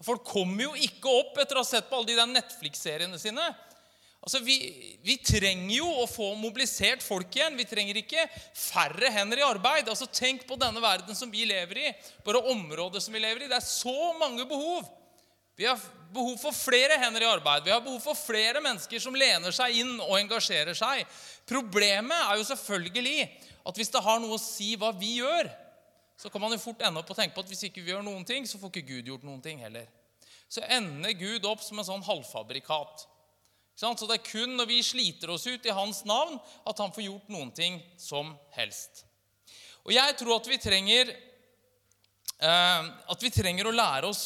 Folk 0.02 0.24
kommer 0.26 0.68
jo 0.68 0.86
ikke 0.86 1.10
opp 1.22 1.38
etter 1.42 1.58
å 1.58 1.62
ha 1.62 1.68
sett 1.68 1.88
på 1.88 1.98
alle 1.98 2.10
de 2.10 2.18
der 2.18 2.30
Netflix-seriene 2.30 3.18
sine. 3.22 3.44
Altså, 4.22 4.38
vi, 4.46 4.56
vi, 5.02 5.16
trenger 5.18 5.74
jo 5.80 5.88
å 5.98 6.06
få 6.06 6.28
mobilisert 6.38 7.02
folk 7.02 7.34
igjen. 7.34 7.56
Vi 7.58 7.66
trenger 7.66 7.98
ikke 7.98 8.28
færre 8.54 9.10
hender 9.10 9.40
i 9.40 9.46
arbeid. 9.46 9.88
Altså, 9.90 10.06
Tenk 10.06 10.44
på 10.46 10.58
denne 10.60 10.82
verden 10.82 11.18
som 11.18 11.30
vi 11.32 11.42
lever 11.48 11.80
i, 11.82 11.94
bare 12.22 12.44
området 12.52 13.02
som 13.02 13.14
vi 13.14 13.22
lever 13.22 13.44
i. 13.44 13.50
Det 13.50 13.58
er 13.58 13.66
så 13.66 14.12
mange 14.20 14.46
behov. 14.46 14.86
Vi 15.58 15.66
har 15.66 15.80
behov 16.14 16.36
for 16.40 16.54
flere 16.54 17.00
hender 17.02 17.26
i 17.26 17.32
arbeid. 17.32 17.66
Vi 17.66 17.74
har 17.74 17.82
behov 17.82 17.98
for 18.04 18.18
flere 18.18 18.62
mennesker 18.62 19.02
som 19.02 19.16
lener 19.18 19.54
seg 19.54 19.82
inn 19.82 19.96
og 19.98 20.14
engasjerer 20.20 20.76
seg. 20.76 21.02
Problemet 21.48 22.30
er 22.30 22.38
jo 22.38 22.46
selvfølgelig 22.52 23.26
at 23.66 23.78
hvis 23.78 23.90
det 23.92 24.06
har 24.06 24.22
noe 24.22 24.38
å 24.38 24.42
si 24.42 24.72
hva 24.78 24.92
vi 24.96 25.16
gjør, 25.18 25.50
så 26.18 26.30
kan 26.30 26.44
man 26.44 26.54
jo 26.54 26.62
fort 26.62 26.82
ende 26.86 27.02
opp 27.02 27.10
og 27.10 27.18
tenke 27.18 27.34
på 27.34 27.42
at 27.42 27.50
hvis 27.50 27.66
ikke 27.66 27.82
vi 27.82 27.90
gjør 27.90 28.04
noen 28.06 28.22
ting, 28.28 28.46
så 28.46 28.60
får 28.60 28.70
ikke 28.70 28.88
Gud 28.92 29.10
gjort 29.10 29.26
noen 29.26 29.42
ting 29.42 29.58
heller. 29.64 29.90
Så 30.46 30.62
ender 30.70 31.16
Gud 31.18 31.46
opp 31.48 31.64
som 31.64 31.80
en 31.80 31.88
sånn 31.88 32.04
halvfabrikat. 32.06 33.08
Så 33.82 34.06
det 34.06 34.20
er 34.20 34.26
kun 34.26 34.54
når 34.58 34.68
vi 34.70 34.82
sliter 34.86 35.32
oss 35.34 35.46
ut 35.46 35.66
i 35.66 35.74
hans 35.74 36.04
navn, 36.06 36.38
at 36.66 36.78
han 36.78 36.92
får 36.94 37.06
gjort 37.08 37.32
noen 37.34 37.50
ting 37.54 37.80
som 37.98 38.30
helst. 38.54 39.04
Og 39.82 39.90
jeg 39.94 40.14
tror 40.20 40.36
at 40.36 40.46
vi 40.46 40.60
trenger, 40.62 41.10
eh, 42.38 42.86
at 42.86 43.26
vi 43.26 43.32
trenger 43.34 43.66
å 43.66 43.74
lære 43.74 44.06
oss 44.06 44.22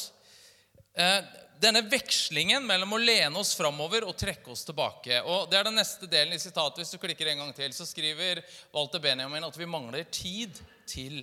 eh, 0.93 1.25
denne 1.61 1.81
vekslingen 1.89 2.67
mellom 2.69 2.93
å 2.93 3.01
lene 3.01 3.41
oss 3.41 3.55
framover 3.57 4.05
og 4.05 4.17
trekke 4.21 4.53
oss 4.53 4.67
tilbake. 4.69 5.23
Og 5.25 5.49
Det 5.51 5.59
er 5.59 5.69
den 5.69 5.79
neste 5.81 6.09
delen 6.11 6.37
i 6.37 6.41
sitatet. 6.43 6.83
Hvis 6.83 6.93
du 6.93 7.01
klikker 7.01 7.33
en 7.33 7.45
gang 7.45 7.55
til, 7.57 7.73
så 7.73 7.89
skriver 7.89 8.43
Walter 8.75 9.01
Benjamin 9.01 9.47
at 9.47 9.57
vi 9.57 9.69
mangler 9.69 10.05
tid 10.13 10.61
til 10.89 11.23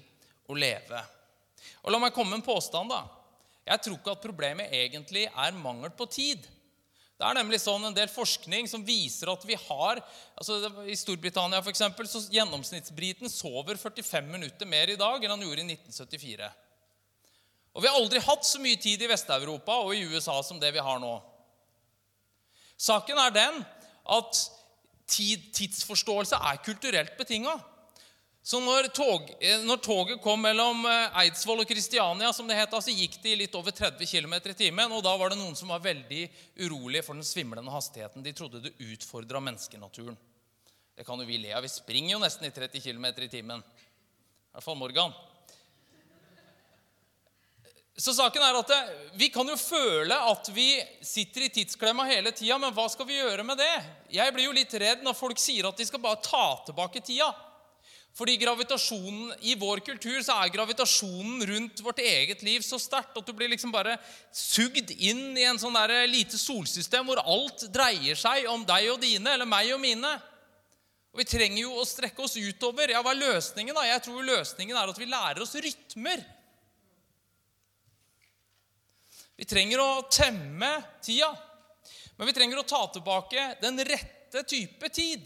å 0.50 0.58
leve. 0.58 1.04
Og 1.84 1.94
La 1.94 2.02
meg 2.02 2.16
komme 2.16 2.34
med 2.34 2.42
en 2.42 2.50
påstand. 2.50 2.90
da. 2.90 3.04
Jeg 3.64 3.84
tror 3.84 4.00
ikke 4.00 4.18
at 4.18 4.26
problemet 4.26 4.74
egentlig 4.74 5.28
er 5.30 5.56
mangel 5.56 5.94
på 5.96 6.10
tid. 6.12 6.48
Det 7.14 7.28
er 7.30 7.38
nemlig 7.38 7.60
sånn 7.62 7.84
en 7.88 7.96
del 7.96 8.10
forskning 8.12 8.68
som 8.68 8.84
viser 8.86 9.30
at 9.32 9.44
vi 9.46 9.56
har 9.68 10.02
altså 10.34 10.58
I 10.90 10.96
Storbritannia 10.98 11.62
for 11.62 11.72
eksempel, 11.72 12.10
så 12.10 12.24
gjennomsnittsbriten 12.34 13.32
sover 13.32 13.78
45 13.80 14.32
minutter 14.34 14.70
mer 14.70 14.90
i 14.92 14.98
dag 15.00 15.22
enn 15.22 15.36
han 15.36 15.46
gjorde 15.46 15.62
i 15.62 15.76
1974. 15.76 16.50
Og 17.74 17.82
vi 17.82 17.90
har 17.90 17.98
aldri 17.98 18.22
hatt 18.22 18.46
så 18.46 18.62
mye 18.62 18.82
tid 18.82 19.02
i 19.02 19.10
Vest-Europa 19.10 19.78
og 19.86 19.94
i 19.96 20.04
USA 20.10 20.36
som 20.46 20.60
det 20.62 20.74
vi 20.76 20.84
har 20.84 21.00
nå. 21.02 21.14
Saken 22.78 23.22
er 23.22 23.34
den 23.34 23.62
at 24.14 24.42
tid, 25.10 25.46
tidsforståelse 25.56 26.38
er 26.38 26.62
kulturelt 26.66 27.16
betinga. 27.18 27.56
Så 28.44 28.60
når, 28.60 28.90
tog, 28.92 29.30
når, 29.64 29.78
toget 29.78 30.20
kom 30.22 30.42
mellom 30.44 30.82
eh, 30.90 31.20
Eidsvoll 31.22 31.62
og 31.64 31.68
Kristiania, 31.68 32.34
som 32.36 32.50
det 32.50 32.58
het, 32.58 32.74
så 32.76 32.92
gikk 32.92 33.16
de 33.24 33.38
litt 33.40 33.54
over 33.56 33.72
30 33.72 34.04
km 34.04 34.36
i 34.36 34.56
timen. 34.66 34.92
Og 34.92 35.00
da 35.06 35.14
var 35.16 35.32
det 35.32 35.40
noen 35.40 35.56
som 35.56 35.72
var 35.72 35.80
veldig 35.86 36.26
urolige 36.60 37.06
for 37.08 37.16
den 37.16 37.24
svimlende 37.24 37.72
hastigheten. 37.72 38.26
De 38.26 38.34
trodde 38.36 38.60
det 38.66 38.74
utfordra 38.84 39.40
menneskenaturen. 39.40 40.18
Det 40.94 41.06
kan 41.08 41.24
jo 41.24 41.28
vi 41.30 41.40
le 41.40 41.54
av. 41.56 41.64
Vi 41.64 41.72
springer 41.72 42.18
jo 42.18 42.20
nesten 42.20 42.50
i 42.50 42.52
30 42.52 42.84
km 42.84 43.08
i 43.16 43.30
timen. 43.32 43.64
I 43.64 44.58
hvert 44.58 44.68
fall 44.68 44.78
Morgan. 44.78 45.16
Så 47.96 48.12
saken 48.18 48.44
er 48.44 48.60
at 48.60 48.70
det, 48.74 48.82
Vi 49.16 49.32
kan 49.32 49.48
jo 49.48 49.56
føle 49.56 50.20
at 50.34 50.52
vi 50.52 50.68
sitter 51.00 51.46
i 51.48 51.50
tidsklemma 51.62 52.10
hele 52.12 52.36
tida, 52.36 52.60
men 52.60 52.76
hva 52.76 52.90
skal 52.92 53.08
vi 53.08 53.22
gjøre 53.22 53.48
med 53.48 53.62
det? 53.62 53.74
Jeg 54.20 54.36
blir 54.36 54.50
jo 54.50 54.60
litt 54.60 54.74
redd 54.84 55.08
når 55.08 55.16
folk 55.16 55.40
sier 55.40 55.72
at 55.72 55.80
de 55.80 55.88
skal 55.88 56.02
bare 56.04 56.20
ta 56.26 56.46
tilbake 56.68 57.06
tida. 57.06 57.32
Fordi 58.14 58.36
gravitasjonen, 58.38 59.32
I 59.42 59.56
vår 59.58 59.80
kultur 59.86 60.20
så 60.22 60.36
er 60.44 60.52
gravitasjonen 60.54 61.42
rundt 61.50 61.80
vårt 61.82 62.02
eget 62.04 62.44
liv 62.46 62.62
så 62.62 62.78
sterkt 62.78 63.18
at 63.18 63.26
du 63.26 63.34
blir 63.34 63.50
liksom 63.50 63.74
bare 63.74 63.96
sugd 64.30 64.92
inn 64.94 65.32
i 65.34 65.48
en 65.50 65.58
sånn 65.58 65.74
der 65.74 66.06
lite 66.06 66.38
solsystem 66.38 67.10
hvor 67.10 67.24
alt 67.24 67.66
dreier 67.74 68.20
seg 68.20 68.46
om 68.52 68.62
deg 68.70 68.92
og 68.94 69.02
dine, 69.02 69.34
eller 69.34 69.50
meg 69.50 69.74
og 69.74 69.82
mine. 69.82 70.14
Og 71.14 71.24
Vi 71.24 71.26
trenger 71.30 71.64
jo 71.64 71.74
å 71.78 71.88
strekke 71.90 72.22
oss 72.22 72.38
utover. 72.38 72.94
Ja, 72.94 73.02
Hva 73.02 73.14
er 73.14 73.22
løsningen? 73.22 73.74
da? 73.74 73.88
Jeg 73.90 74.06
tror 74.06 74.30
løsningen 74.30 74.78
er 74.78 74.94
at 74.94 75.02
vi 75.02 75.10
lærer 75.10 75.42
oss 75.42 75.58
rytmer. 75.58 76.22
Vi 79.38 79.46
trenger 79.50 79.82
å 79.82 80.06
temme 80.14 80.70
tida, 81.02 81.32
men 82.18 82.30
vi 82.30 82.34
trenger 82.38 82.62
å 82.62 82.70
ta 82.70 82.86
tilbake 82.94 83.56
den 83.62 83.82
rette 83.82 84.44
type 84.46 84.90
tid. 84.94 85.26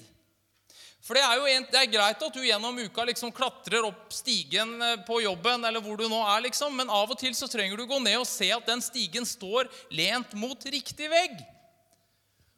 For 1.07 1.15
det 1.15 1.23
er 1.23 1.37
jo 1.39 1.45
en, 1.47 1.65
det 1.71 1.79
er 1.79 1.87
greit 1.87 2.23
at 2.25 2.35
du 2.35 2.41
gjennom 2.43 2.79
uka 2.83 3.05
liksom 3.07 3.31
klatrer 3.31 3.85
opp 3.87 4.11
stigen 4.11 4.73
eh, 4.83 4.97
på 5.07 5.21
jobben, 5.23 5.63
eller 5.63 5.79
hvor 5.83 5.95
du 5.95 6.03
nå 6.11 6.19
er, 6.19 6.41
liksom, 6.49 6.73
men 6.75 6.91
av 6.91 7.13
og 7.13 7.19
til 7.21 7.31
så 7.37 7.47
trenger 7.47 7.79
du 7.79 7.85
gå 7.87 7.99
ned 8.03 8.17
og 8.19 8.27
se 8.27 8.49
at 8.51 8.67
den 8.67 8.83
stigen 8.83 9.23
står 9.27 9.69
lent 9.95 10.35
mot 10.35 10.67
riktig 10.67 11.07
vegg. 11.13 11.39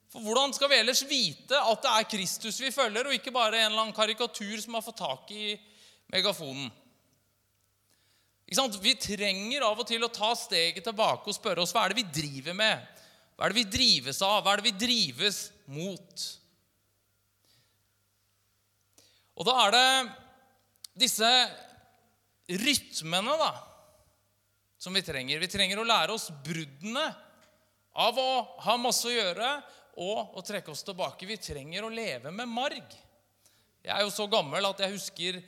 For 0.10 0.25
hvordan 0.25 0.56
skal 0.58 0.72
vi 0.72 0.79
ellers 0.82 1.03
vite 1.06 1.62
at 1.62 1.86
det 1.86 1.94
er 1.94 2.10
Kristus 2.10 2.58
vi 2.63 2.74
følger, 2.74 3.06
og 3.06 3.13
ikke 3.20 3.36
bare 3.36 3.60
en 3.60 3.68
eller 3.68 3.84
annen 3.84 3.94
karikatur 3.94 4.58
som 4.58 4.79
har 4.79 4.86
fått 4.88 4.98
tak 5.03 5.29
i 5.29 5.53
megafonen? 6.10 6.74
Vi 8.50 8.96
trenger 8.98 9.62
av 9.62 9.77
og 9.77 9.86
til 9.86 10.01
å 10.01 10.10
ta 10.10 10.32
steget 10.34 10.82
tilbake 10.89 11.29
og 11.29 11.38
spørre 11.38 11.62
oss 11.62 11.75
hva 11.75 11.86
er 11.86 11.94
det 11.94 12.01
vi 12.01 12.22
driver 12.24 12.58
med. 12.58 12.82
Hva 13.38 13.46
er 13.46 13.53
det 13.53 13.62
vi 13.62 13.72
drives 13.77 14.24
av? 14.25 14.41
Hva 14.41 14.56
er 14.56 14.63
det 14.63 14.72
vi 14.72 14.88
drives 14.88 15.44
mot? 15.70 16.29
Og 19.39 19.48
da 19.48 19.55
er 19.63 19.75
det 19.75 19.89
disse 21.05 21.27
rytmene 22.60 23.36
da, 23.39 23.51
som 24.79 24.96
vi 24.96 25.03
trenger. 25.05 25.39
Vi 25.39 25.51
trenger 25.51 25.79
å 25.79 25.88
lære 25.88 26.15
oss 26.15 26.27
bruddene 26.43 27.05
av 28.00 28.19
å 28.19 28.31
ha 28.65 28.75
masse 28.79 29.08
å 29.08 29.13
gjøre 29.13 29.51
og 30.00 30.36
å 30.39 30.43
trekke 30.46 30.72
oss 30.72 30.84
tilbake. 30.88 31.27
Vi 31.27 31.39
trenger 31.39 31.88
å 31.88 31.93
leve 31.93 32.31
med 32.36 32.51
marg. 32.51 32.96
Jeg 33.84 33.96
er 33.96 34.03
jo 34.03 34.12
så 34.12 34.27
gammel 34.31 34.67
at 34.67 34.84
jeg 34.84 34.96
husker 34.96 35.39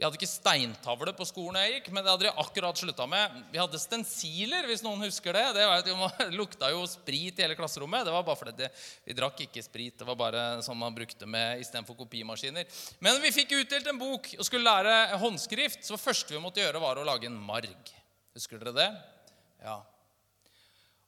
vi 0.00 0.06
hadde 0.06 0.16
ikke 0.16 0.30
steintavle 0.30 1.12
på 1.12 1.26
skolen 1.28 1.58
jeg 1.60 1.74
gikk, 1.74 1.88
men 1.92 2.00
det 2.00 2.08
hadde 2.08 2.24
de 2.24 2.30
akkurat 2.40 2.78
slutta 2.80 3.04
med. 3.04 3.34
Vi 3.52 3.58
hadde 3.60 3.76
stensiler, 3.82 4.64
hvis 4.64 4.80
noen 4.80 5.02
husker 5.04 5.36
det. 5.36 5.42
Det 5.58 5.96
lukta 6.40 6.70
jo 6.72 6.86
sprit 6.88 7.36
i 7.36 7.44
hele 7.44 7.56
klasserommet. 7.58 8.06
Det 8.08 8.14
var 8.14 8.24
bare 8.24 8.40
fordi 8.40 8.54
det, 8.62 8.70
vi 9.04 9.16
drakk 9.18 9.42
ikke 9.44 9.60
sprit. 9.60 9.98
Det 10.00 10.06
var 10.08 10.16
bare 10.16 10.44
sånn 10.64 10.78
man 10.80 10.96
brukte 10.96 11.28
med 11.28 11.60
istedenfor 11.60 11.98
kopimaskiner. 11.98 12.64
Men 13.04 13.20
vi 13.20 13.34
fikk 13.42 13.52
utdelt 13.58 13.90
en 13.92 14.00
bok 14.00 14.30
og 14.38 14.48
skulle 14.48 14.64
lære 14.64 15.18
håndskrift. 15.20 15.84
Så 15.84 15.98
det 15.98 16.00
første 16.06 16.32
vi 16.32 16.40
måtte 16.40 16.64
gjøre, 16.64 16.80
var 16.80 16.96
å 16.96 17.04
lage 17.04 17.28
en 17.28 17.36
marg. 17.36 17.92
Husker 18.38 18.62
dere 18.62 18.72
det? 18.78 18.88
Ja. 19.66 19.82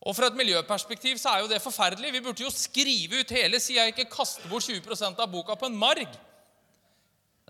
Og 0.04 0.18
Fra 0.18 0.28
et 0.28 0.36
miljøperspektiv 0.36 1.16
så 1.22 1.32
er 1.32 1.46
jo 1.46 1.48
det 1.48 1.62
forferdelig. 1.64 2.12
Vi 2.12 2.22
burde 2.28 2.44
jo 2.44 2.52
skrive 2.52 3.24
ut 3.24 3.32
hele 3.38 3.56
sida, 3.56 3.88
ikke 3.88 4.10
kaste 4.12 4.52
bort 4.52 4.68
20% 4.68 5.24
av 5.24 5.32
boka 5.32 5.56
på 5.56 5.72
en 5.72 5.80
marg. 5.80 6.12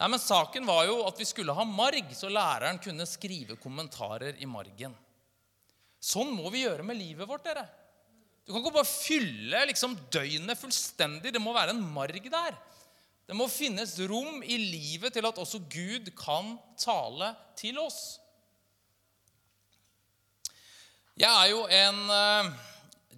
Nei, 0.03 0.09
men 0.11 0.19
Saken 0.19 0.65
var 0.67 0.89
jo 0.89 0.97
at 1.07 1.21
vi 1.21 1.25
skulle 1.29 1.55
ha 1.55 1.63
marg, 1.63 2.09
så 2.19 2.27
læreren 2.27 2.81
kunne 2.83 3.05
skrive 3.07 3.55
kommentarer 3.63 4.35
i 4.43 4.49
margen. 4.51 4.97
Sånn 6.03 6.33
må 6.35 6.51
vi 6.51 6.65
gjøre 6.65 6.83
med 6.83 6.99
livet 6.99 7.29
vårt. 7.31 7.45
dere. 7.47 7.63
Du 8.43 8.51
kan 8.51 8.65
ikke 8.65 8.75
bare 8.75 8.89
fylle 8.91 9.61
liksom, 9.71 9.95
døgnet 10.11 10.59
fullstendig. 10.59 11.31
Det 11.31 11.43
må 11.43 11.55
være 11.55 11.77
en 11.77 11.85
marg 11.95 12.19
der. 12.19 12.59
Det 13.31 13.37
må 13.39 13.47
finnes 13.47 13.95
rom 14.11 14.43
i 14.43 14.59
livet 14.59 15.15
til 15.15 15.29
at 15.29 15.39
også 15.39 15.63
Gud 15.71 16.11
kan 16.19 16.57
tale 16.75 17.31
til 17.55 17.79
oss. 17.79 18.19
Jeg 21.15 21.31
er 21.31 21.53
jo 21.53 21.63
en 21.71 22.03
uh, 22.11 22.51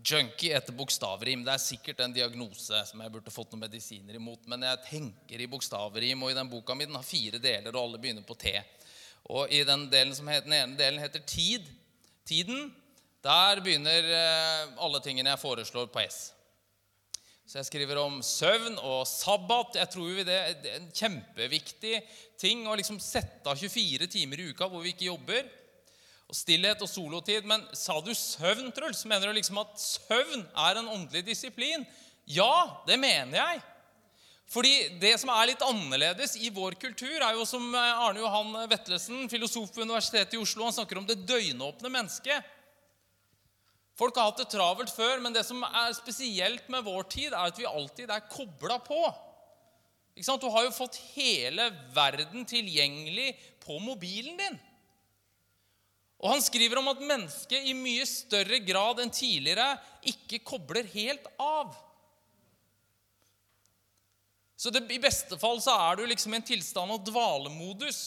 junkie 0.04 0.52
etter 0.54 0.76
bokstavrim. 0.76 1.44
Det 1.44 1.54
er 1.54 1.62
sikkert 1.62 2.02
en 2.04 2.14
diagnose 2.14 2.82
som 2.88 3.00
jeg 3.00 3.12
burde 3.14 3.32
fått 3.32 3.54
noen 3.54 3.64
medisiner 3.64 4.18
imot. 4.18 4.44
Men 4.50 4.66
jeg 4.68 4.82
tenker 4.90 5.40
i 5.40 5.48
bokstavrim, 5.50 6.22
og 6.22 6.32
i 6.32 6.36
den 6.36 6.50
boka 6.52 6.76
mi 6.76 6.86
den 6.88 6.98
har 6.98 7.06
fire 7.06 7.40
deler, 7.42 7.72
og 7.72 7.80
alle 7.86 8.00
begynner 8.02 8.26
på 8.26 8.36
T. 8.38 8.52
Og 9.32 9.52
i 9.52 9.62
den, 9.64 9.88
delen 9.92 10.14
som 10.16 10.28
heter, 10.28 10.46
den 10.48 10.58
ene 10.58 10.78
delen 10.78 11.00
heter 11.00 11.24
tid. 11.24 11.66
Tiden. 12.28 12.68
Der 13.24 13.60
begynner 13.64 14.12
eh, 14.12 14.72
alle 14.84 15.00
tingene 15.04 15.32
jeg 15.32 15.40
foreslår, 15.40 15.88
på 15.92 16.04
S. 16.04 16.26
Så 17.48 17.60
jeg 17.60 17.68
skriver 17.68 18.00
om 18.00 18.20
søvn 18.24 18.76
og 18.80 19.04
sabbat. 19.08 19.78
Jeg 19.80 19.92
tror 19.92 20.22
det 20.28 20.36
er 20.36 20.70
en 20.76 20.88
kjempeviktig 20.92 21.98
ting 22.40 22.64
å 22.68 22.76
liksom 22.76 23.00
sette 23.00 23.48
av 23.48 23.60
24 23.60 24.08
timer 24.12 24.40
i 24.40 24.48
uka 24.52 24.68
hvor 24.68 24.84
vi 24.84 24.92
ikke 24.92 25.10
jobber 25.10 25.44
stillhet 26.34 26.82
og 26.82 26.90
solotid. 26.90 27.46
Men 27.48 27.62
sa 27.76 28.00
du 28.02 28.12
søvn, 28.14 28.72
Truls? 28.74 29.04
Mener 29.08 29.30
du 29.30 29.38
liksom 29.38 29.60
at 29.62 29.78
søvn 29.80 30.42
er 30.42 30.80
en 30.80 30.90
åndelig 30.96 31.24
disiplin? 31.30 31.86
Ja, 32.26 32.82
det 32.88 32.98
mener 33.00 33.38
jeg. 33.38 33.62
Fordi 34.50 34.74
Det 35.00 35.14
som 35.20 35.32
er 35.32 35.48
litt 35.50 35.62
annerledes 35.64 36.36
i 36.36 36.50
vår 36.52 36.76
kultur, 36.80 37.16
er 37.16 37.32
jo 37.34 37.46
som 37.48 37.64
Arne 37.74 38.20
Johan 38.20 38.52
Vetlesen, 38.70 39.28
filosof 39.32 39.72
på 39.72 39.82
Universitetet 39.82 40.36
i 40.36 40.40
Oslo, 40.40 40.66
han 40.66 40.76
snakker 40.76 41.00
om 41.00 41.06
det 41.08 41.22
døgnåpne 41.26 41.90
mennesket. 41.90 42.52
Folk 43.98 44.16
har 44.18 44.28
hatt 44.28 44.42
det 44.42 44.50
travelt 44.50 44.90
før, 44.90 45.20
men 45.22 45.34
det 45.34 45.44
som 45.46 45.62
er 45.64 45.94
spesielt 45.94 46.68
med 46.68 46.84
vår 46.86 47.06
tid, 47.10 47.30
er 47.32 47.46
at 47.46 47.58
vi 47.58 47.66
alltid 47.66 48.10
er 48.10 48.26
kobla 48.30 48.80
på. 48.82 49.00
Du 50.14 50.48
har 50.50 50.66
jo 50.66 50.74
fått 50.74 51.00
hele 51.14 51.70
verden 51.94 52.44
tilgjengelig 52.46 53.32
på 53.64 53.80
mobilen 53.82 54.36
din. 54.38 54.58
Og 56.22 56.30
Han 56.30 56.42
skriver 56.42 56.78
om 56.80 56.88
at 56.92 57.02
mennesket 57.04 57.66
i 57.68 57.74
mye 57.76 58.04
større 58.08 58.60
grad 58.64 59.02
enn 59.02 59.12
tidligere 59.12 59.74
ikke 60.14 60.42
kobler 60.46 60.86
helt 60.94 61.26
av. 61.42 61.74
Så 64.56 64.70
det, 64.72 64.86
i 64.94 65.02
beste 65.02 65.36
fall 65.40 65.58
så 65.60 65.74
er 65.90 65.98
du 65.98 66.06
liksom 66.08 66.32
i 66.32 66.38
en 66.38 66.46
tilstand 66.46 66.94
av 66.94 67.02
dvalemodus. 67.04 67.98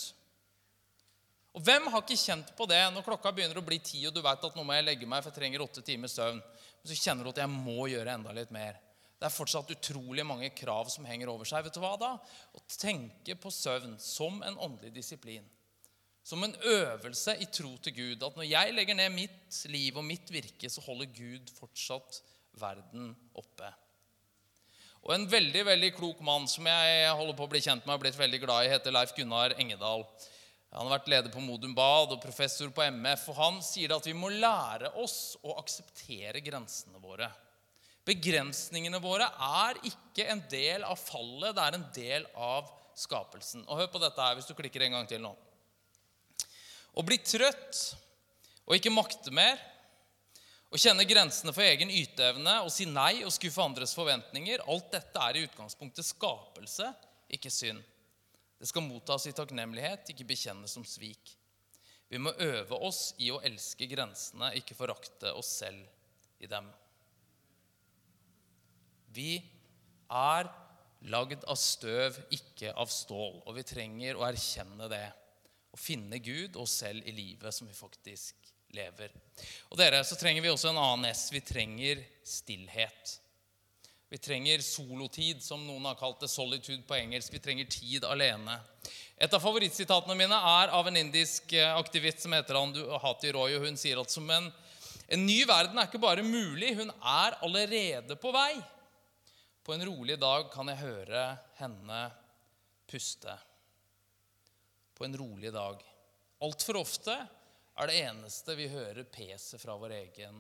Og 1.58 1.62
Hvem 1.66 1.90
har 1.92 2.04
ikke 2.04 2.18
kjent 2.18 2.50
på 2.58 2.66
det 2.70 2.80
når 2.94 3.06
klokka 3.06 3.34
begynner 3.36 3.60
å 3.60 3.66
bli 3.66 3.80
ti, 3.84 4.02
og 4.08 4.16
du 4.16 4.24
vet 4.26 4.48
at 4.48 4.58
nå 4.58 4.64
må 4.66 4.78
jeg 4.78 4.88
legge 4.88 5.10
meg, 5.10 5.22
for 5.22 5.34
jeg 5.34 5.40
trenger 5.42 5.66
åtte 5.66 5.84
timers 5.86 6.16
søvn, 6.18 6.40
men 6.42 6.90
så 6.90 6.98
kjenner 6.98 7.26
du 7.26 7.32
at 7.34 7.42
jeg 7.44 7.52
må 7.54 7.90
gjøre 7.92 8.14
enda 8.14 8.34
litt 8.34 8.54
mer. 8.54 8.80
Det 9.18 9.26
er 9.26 9.34
fortsatt 9.34 9.74
utrolig 9.74 10.26
mange 10.26 10.52
krav 10.54 10.92
som 10.94 11.06
henger 11.10 11.32
over 11.34 11.50
seg. 11.50 11.66
Vet 11.66 11.74
du 11.74 11.82
hva 11.82 11.96
da? 11.98 12.12
Å 12.54 12.66
tenke 12.78 13.34
på 13.42 13.50
søvn 13.54 13.96
som 14.02 14.38
en 14.46 14.60
åndelig 14.62 14.94
disiplin 15.00 15.46
som 16.28 16.44
en 16.44 16.56
øvelse 16.68 17.38
i 17.40 17.48
tro 17.48 17.72
til 17.80 17.96
Gud. 17.96 18.24
At 18.26 18.36
når 18.36 18.50
jeg 18.50 18.74
legger 18.76 18.98
ned 19.00 19.14
mitt 19.16 19.60
liv 19.72 19.96
og 19.96 20.04
mitt 20.04 20.32
virke, 20.34 20.70
så 20.70 20.84
holder 20.84 21.14
Gud 21.16 21.52
fortsatt 21.56 22.20
verden 22.60 23.14
oppe. 23.38 23.70
Og 25.08 25.14
En 25.16 25.28
veldig 25.32 25.64
veldig 25.70 25.94
klok 25.96 26.20
mann 26.26 26.50
som 26.52 26.68
jeg 26.68 27.14
holder 27.16 27.38
på 27.38 27.46
å 27.46 27.52
bli 27.54 27.62
kjent 27.64 27.86
med 27.86 27.94
har 27.94 28.02
blitt 28.02 28.20
veldig 28.20 28.42
glad 28.44 28.66
i, 28.66 28.74
heter 28.74 28.92
Leif 28.92 29.16
Gunnar 29.16 29.56
Engedal. 29.56 30.04
Han 30.74 30.90
har 30.90 30.98
vært 30.98 31.08
leder 31.14 31.32
på 31.32 31.40
Modum 31.40 31.72
Bad 31.78 32.12
og 32.12 32.20
professor 32.20 32.74
på 32.76 32.84
MF. 32.84 33.30
og 33.32 33.40
Han 33.40 33.64
sier 33.64 33.96
at 33.96 34.10
vi 34.10 34.18
må 34.18 34.28
lære 34.34 34.92
oss 35.00 35.38
å 35.48 35.56
akseptere 35.62 36.44
grensene 36.44 37.00
våre. 37.00 37.32
Begrensningene 38.08 39.00
våre 39.04 39.32
er 39.32 39.80
ikke 39.88 40.28
en 40.28 40.44
del 40.52 40.84
av 40.84 41.00
fallet, 41.00 41.56
det 41.56 41.64
er 41.64 41.80
en 41.80 41.90
del 41.96 42.28
av 42.36 42.68
skapelsen. 43.00 43.64
Og 43.64 43.80
Hør 43.80 43.94
på 43.96 44.04
dette 44.04 44.28
her 44.28 44.36
hvis 44.36 44.52
du 44.52 44.58
klikker 44.60 44.84
en 44.84 45.00
gang 45.00 45.08
til 45.08 45.24
nå. 45.24 45.38
Å 46.98 47.04
bli 47.06 47.20
trøtt 47.22 47.82
og 48.66 48.76
ikke 48.76 48.94
makte 48.94 49.32
mer, 49.34 49.60
å 50.68 50.80
kjenne 50.82 51.06
grensene 51.08 51.54
for 51.56 51.64
egen 51.64 51.92
yteevne 51.94 52.58
og 52.66 52.72
si 52.74 52.88
nei 52.90 53.22
og 53.24 53.32
skuffe 53.32 53.64
andres 53.64 53.94
forventninger, 53.96 54.66
alt 54.68 54.90
dette 54.92 55.22
er 55.30 55.38
i 55.38 55.44
utgangspunktet 55.48 56.10
skapelse, 56.10 56.90
ikke 57.32 57.52
synd. 57.54 57.84
Det 58.58 58.68
skal 58.68 58.84
mottas 58.84 59.28
i 59.30 59.36
takknemlighet, 59.38 60.10
ikke 60.12 60.28
bekjennes 60.28 60.74
som 60.74 60.84
svik. 60.88 61.36
Vi 62.10 62.20
må 62.20 62.34
øve 62.42 62.80
oss 62.88 63.14
i 63.22 63.30
å 63.32 63.40
elske 63.46 63.88
grensene, 63.88 64.54
ikke 64.60 64.76
forakte 64.76 65.32
oss 65.38 65.54
selv 65.62 66.44
i 66.44 66.50
dem. 66.50 66.68
Vi 69.14 69.38
er 70.12 70.50
lagd 71.08 71.46
av 71.48 71.60
støv, 71.60 72.18
ikke 72.34 72.74
av 72.76 72.90
stål, 72.92 73.44
og 73.46 73.56
vi 73.56 73.66
trenger 73.68 74.18
å 74.18 74.26
erkjenne 74.28 74.90
det. 74.92 75.06
Og 75.78 75.82
finne 75.86 76.18
Gud 76.18 76.56
og 76.56 76.64
oss 76.64 76.80
selv 76.82 77.06
i 77.06 77.14
livet 77.14 77.54
som 77.54 77.70
vi 77.70 77.76
faktisk 77.78 78.48
lever. 78.74 79.12
Og 79.70 79.78
dere, 79.78 80.02
så 80.02 80.18
trenger 80.18 80.42
vi 80.42 80.50
også 80.50 80.72
en 80.72 80.80
annen 80.82 81.12
S. 81.14 81.28
Vi 81.30 81.42
trenger 81.46 82.02
stillhet. 82.26 83.12
Vi 84.10 84.18
trenger 84.18 84.64
solotid, 84.66 85.44
som 85.46 85.62
noen 85.68 85.86
har 85.86 86.00
kalt 86.00 86.24
det. 86.24 86.32
Solitude 86.34 86.82
på 86.88 86.98
engelsk. 86.98 87.30
Vi 87.30 87.44
trenger 87.46 87.70
tid 87.70 88.08
alene. 88.10 88.58
Et 89.22 89.34
av 89.34 89.44
favorittsitatene 89.44 90.18
mine 90.18 90.42
er 90.50 90.74
av 90.74 90.90
en 90.90 90.98
indisk 90.98 91.54
eh, 91.54 91.78
aktivist 91.78 92.26
som 92.26 92.34
heter 92.34 92.58
Hati 93.04 93.36
Roy. 93.38 93.60
og 93.60 93.68
Hun 93.70 93.78
sier 93.78 94.02
at 94.02 94.14
som 94.14 94.26
en, 94.34 94.50
en 95.14 95.26
ny 95.30 95.44
verden 95.46 95.78
er 95.78 95.92
ikke 95.92 96.02
bare 96.02 96.26
mulig, 96.26 96.74
hun 96.80 96.90
er 96.98 97.38
allerede 97.46 98.18
på 98.18 98.34
vei. 98.34 98.56
På 99.62 99.78
en 99.78 99.86
rolig 99.86 100.18
dag 100.18 100.50
kan 100.50 100.74
jeg 100.74 100.82
høre 100.82 101.28
henne 101.62 102.08
puste. 102.90 103.38
På 104.98 105.06
en 105.06 105.18
rolig 105.18 105.54
dag. 105.54 105.82
Altfor 106.42 106.82
ofte 106.82 107.14
er 107.78 107.90
det 107.90 108.00
eneste 108.02 108.56
vi 108.58 108.70
hører 108.72 109.06
peset 109.14 109.62
fra 109.62 109.78
vår 109.78 109.94
egen 110.02 110.40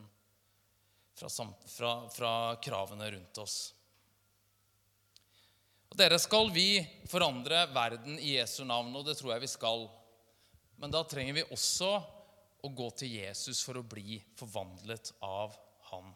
fra, 1.17 1.29
fra, 1.65 2.09
fra 2.09 2.55
kravene 2.61 3.11
rundt 3.11 3.37
oss. 3.41 3.57
Og 5.87 5.97
Dere, 5.97 6.19
skal 6.19 6.51
vi 6.53 6.81
forandre 7.09 7.63
verden 7.73 8.19
i 8.19 8.35
Jesu 8.35 8.63
navn, 8.67 8.91
og 8.97 9.05
det 9.07 9.17
tror 9.17 9.33
jeg 9.33 9.45
vi 9.45 9.49
skal. 9.49 9.87
Men 10.77 10.93
da 10.93 11.01
trenger 11.07 11.39
vi 11.39 11.47
også 11.53 11.91
å 12.65 12.71
gå 12.73 12.89
til 12.99 13.15
Jesus 13.21 13.63
for 13.65 13.79
å 13.79 13.85
bli 13.85 14.19
forvandlet 14.37 15.13
av 15.25 15.55
Han. 15.91 16.09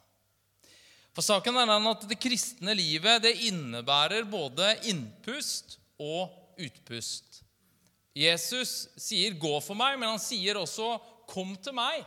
For 1.16 1.24
saken 1.24 1.58
er 1.60 1.70
den 1.70 1.88
at 1.92 2.04
Det 2.10 2.18
kristne 2.20 2.76
livet 2.76 3.24
det 3.24 3.38
innebærer 3.48 4.28
både 4.28 4.74
innpust 4.92 5.78
og 6.02 6.60
utpust. 6.62 7.42
Jesus 8.14 8.90
sier 8.98 9.32
'gå 9.32 9.62
for 9.64 9.76
meg', 9.76 9.98
men 10.00 10.10
han 10.10 10.20
sier 10.20 10.56
også 10.56 11.00
'kom 11.28 11.56
til 11.56 11.74
meg' 11.74 12.06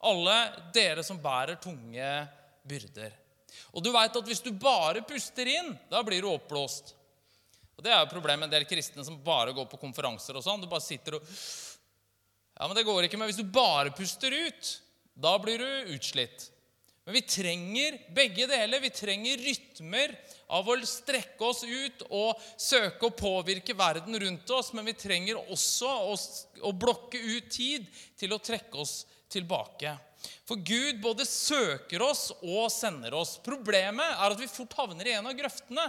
alle 0.00 0.36
dere 0.74 1.04
som 1.04 1.20
bærer 1.20 1.60
tunge 1.60 2.28
byrder. 2.68 3.12
Og 3.74 3.84
du 3.84 3.90
vet 3.92 4.16
at 4.16 4.26
Hvis 4.26 4.42
du 4.42 4.52
bare 4.52 5.04
puster 5.06 5.46
inn, 5.46 5.78
da 5.90 6.02
blir 6.02 6.22
du 6.22 6.30
oppblåst. 6.30 6.94
Og 7.76 7.84
Det 7.84 7.92
er 7.92 8.00
jo 8.00 8.12
problemet 8.12 8.40
med 8.40 8.48
en 8.48 8.58
del 8.58 8.68
kristne 8.68 9.04
som 9.04 9.22
bare 9.24 9.52
går 9.52 9.66
på 9.66 9.80
konferanser. 9.80 10.36
og 10.36 10.44
sånn. 10.44 10.60
Du 10.60 10.66
bare 10.66 10.80
sitter 10.80 11.14
og 11.14 11.22
Ja, 12.60 12.66
men 12.66 12.76
det 12.76 12.84
går 12.84 13.04
ikke. 13.04 13.18
Men 13.18 13.28
hvis 13.28 13.40
du 13.40 13.44
bare 13.44 13.90
puster 13.90 14.30
ut, 14.30 14.80
da 15.16 15.38
blir 15.38 15.58
du 15.58 15.94
utslitt. 15.94 16.50
Men 17.04 17.16
vi 17.16 17.22
trenger 17.22 17.96
begge 18.14 18.46
deler. 18.46 18.80
Vi 18.80 18.90
trenger 18.90 19.40
rytmer 19.40 20.12
av 20.52 20.68
å 20.68 20.76
strekke 20.86 21.46
oss 21.46 21.62
ut 21.64 22.04
og 22.10 22.42
søke 22.60 23.08
å 23.08 23.16
påvirke 23.16 23.74
verden 23.76 24.18
rundt 24.20 24.52
oss. 24.54 24.72
Men 24.76 24.88
vi 24.88 24.96
trenger 24.98 25.40
også 25.40 25.90
å, 26.12 26.72
blokke 26.76 27.18
ut 27.18 27.50
tid 27.50 27.88
til 28.20 28.36
å 28.36 28.42
trekke 28.42 28.84
oss 28.84 29.02
tilbake. 29.32 29.96
For 30.44 30.60
Gud 30.60 31.00
både 31.00 31.24
søker 31.24 32.02
oss 32.04 32.28
og 32.42 32.68
sender 32.74 33.16
oss. 33.16 33.38
Problemet 33.42 34.16
er 34.16 34.34
at 34.34 34.40
vi 34.40 34.50
fort 34.50 34.76
havner 34.76 35.08
i 35.08 35.16
en 35.16 35.30
av 35.30 35.36
grøftene. 35.38 35.88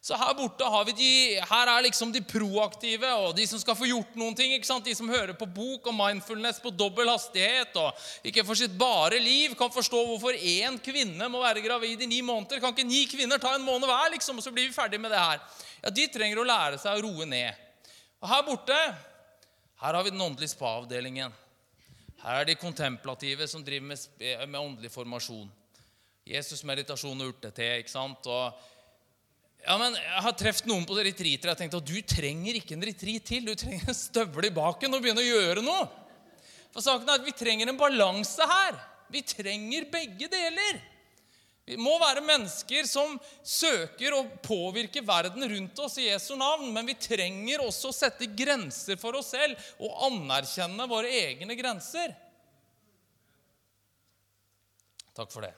Så 0.00 0.16
her 0.16 0.32
borte 0.32 0.64
har 0.64 0.84
vi 0.88 0.94
de, 0.96 1.08
her 1.44 1.68
er 1.68 1.82
liksom 1.84 2.08
de 2.12 2.22
proaktive 2.24 3.08
og 3.20 3.34
de 3.36 3.44
som 3.44 3.60
skal 3.60 3.76
få 3.76 3.84
gjort 3.90 4.14
noen 4.16 4.36
ting. 4.36 4.54
ikke 4.56 4.68
sant? 4.68 4.86
De 4.86 4.94
som 4.96 5.10
hører 5.12 5.34
på 5.36 5.44
bok 5.44 5.90
og 5.90 5.96
mindfulness 5.96 6.62
på 6.64 6.72
dobbel 6.72 7.10
hastighet 7.12 7.76
og 7.76 8.06
ikke 8.24 8.46
for 8.48 8.56
sitt 8.56 8.78
bare 8.80 9.18
liv 9.20 9.52
kan 9.60 9.72
forstå 9.74 10.00
hvorfor 10.08 10.38
én 10.40 10.80
kvinne 10.80 11.28
må 11.28 11.42
være 11.44 11.60
gravid 11.66 12.00
i 12.00 12.08
ni 12.08 12.22
måneder. 12.24 12.62
Kan 12.64 12.72
ikke 12.72 12.88
ni 12.88 13.04
kvinner 13.12 13.42
ta 13.42 13.52
en 13.58 13.66
måned 13.66 13.90
hver, 13.90 14.08
liksom, 14.16 14.40
og 14.40 14.46
så 14.46 14.54
blir 14.56 14.70
vi 14.70 14.78
ferdig 14.78 15.02
med 15.02 15.12
det 15.12 15.20
her? 15.20 15.44
Ja, 15.84 15.92
De 15.92 16.08
trenger 16.16 16.40
å 16.40 16.48
lære 16.48 16.80
seg 16.80 16.96
å 16.96 17.04
roe 17.04 17.28
ned. 17.28 17.60
Og 18.24 18.32
her 18.32 18.42
borte 18.48 18.80
her 19.80 19.94
har 19.96 20.04
vi 20.04 20.16
den 20.16 20.20
åndelige 20.20 20.52
spa-avdelingen. 20.52 21.32
Her 22.24 22.40
er 22.40 22.48
de 22.48 22.56
kontemplative 22.60 23.46
som 23.48 23.62
driver 23.64 23.92
med, 23.92 24.08
med 24.48 24.60
åndelig 24.60 24.90
formasjon. 24.92 25.48
Jesus, 26.28 26.64
meditasjon 26.68 27.20
og 27.20 27.32
urtete. 27.32 27.68
ikke 27.80 27.92
sant? 27.92 28.28
Og, 28.28 28.68
ja, 29.66 29.76
men 29.78 29.96
Jeg 29.96 30.22
har 30.24 30.36
truffet 30.38 30.68
noen 30.70 30.86
på 30.88 30.96
retreater 30.96 31.52
og 31.52 31.58
tenkt 31.60 31.76
at 31.76 31.88
du 31.88 31.96
trenger 32.08 32.58
ikke 32.58 32.76
en 32.76 32.86
retreat 32.88 33.26
til. 33.28 33.48
Du 33.48 33.54
trenger 33.58 33.90
en 33.92 33.96
støvel 33.96 34.48
i 34.48 34.54
baken 34.56 34.96
og 34.96 35.02
begynne 35.04 35.22
å 35.24 35.26
gjøre 35.26 35.64
noe. 35.64 35.88
For 36.70 36.84
saken 36.84 37.08
er 37.08 37.20
at 37.20 37.26
Vi 37.26 37.36
trenger 37.36 37.70
en 37.70 37.80
balanse 37.80 38.46
her. 38.46 38.78
Vi 39.10 39.22
trenger 39.26 39.90
begge 39.90 40.30
deler. 40.30 40.80
Vi 41.70 41.76
må 41.78 41.92
være 42.02 42.24
mennesker 42.24 42.86
som 42.88 43.12
søker 43.46 44.16
å 44.16 44.24
påvirke 44.42 45.04
verden 45.06 45.44
rundt 45.52 45.78
oss 45.84 46.00
i 46.02 46.08
Jesu 46.08 46.32
navn, 46.38 46.72
men 46.74 46.88
vi 46.88 46.96
trenger 46.98 47.62
også 47.62 47.92
å 47.92 47.94
sette 47.94 48.26
grenser 48.26 48.98
for 48.98 49.18
oss 49.20 49.30
selv 49.36 49.60
og 49.78 50.00
anerkjenne 50.08 50.88
våre 50.90 51.12
egne 51.14 51.54
grenser. 51.58 52.16
Takk 55.14 55.30
for 55.30 55.46
det. 55.46 55.52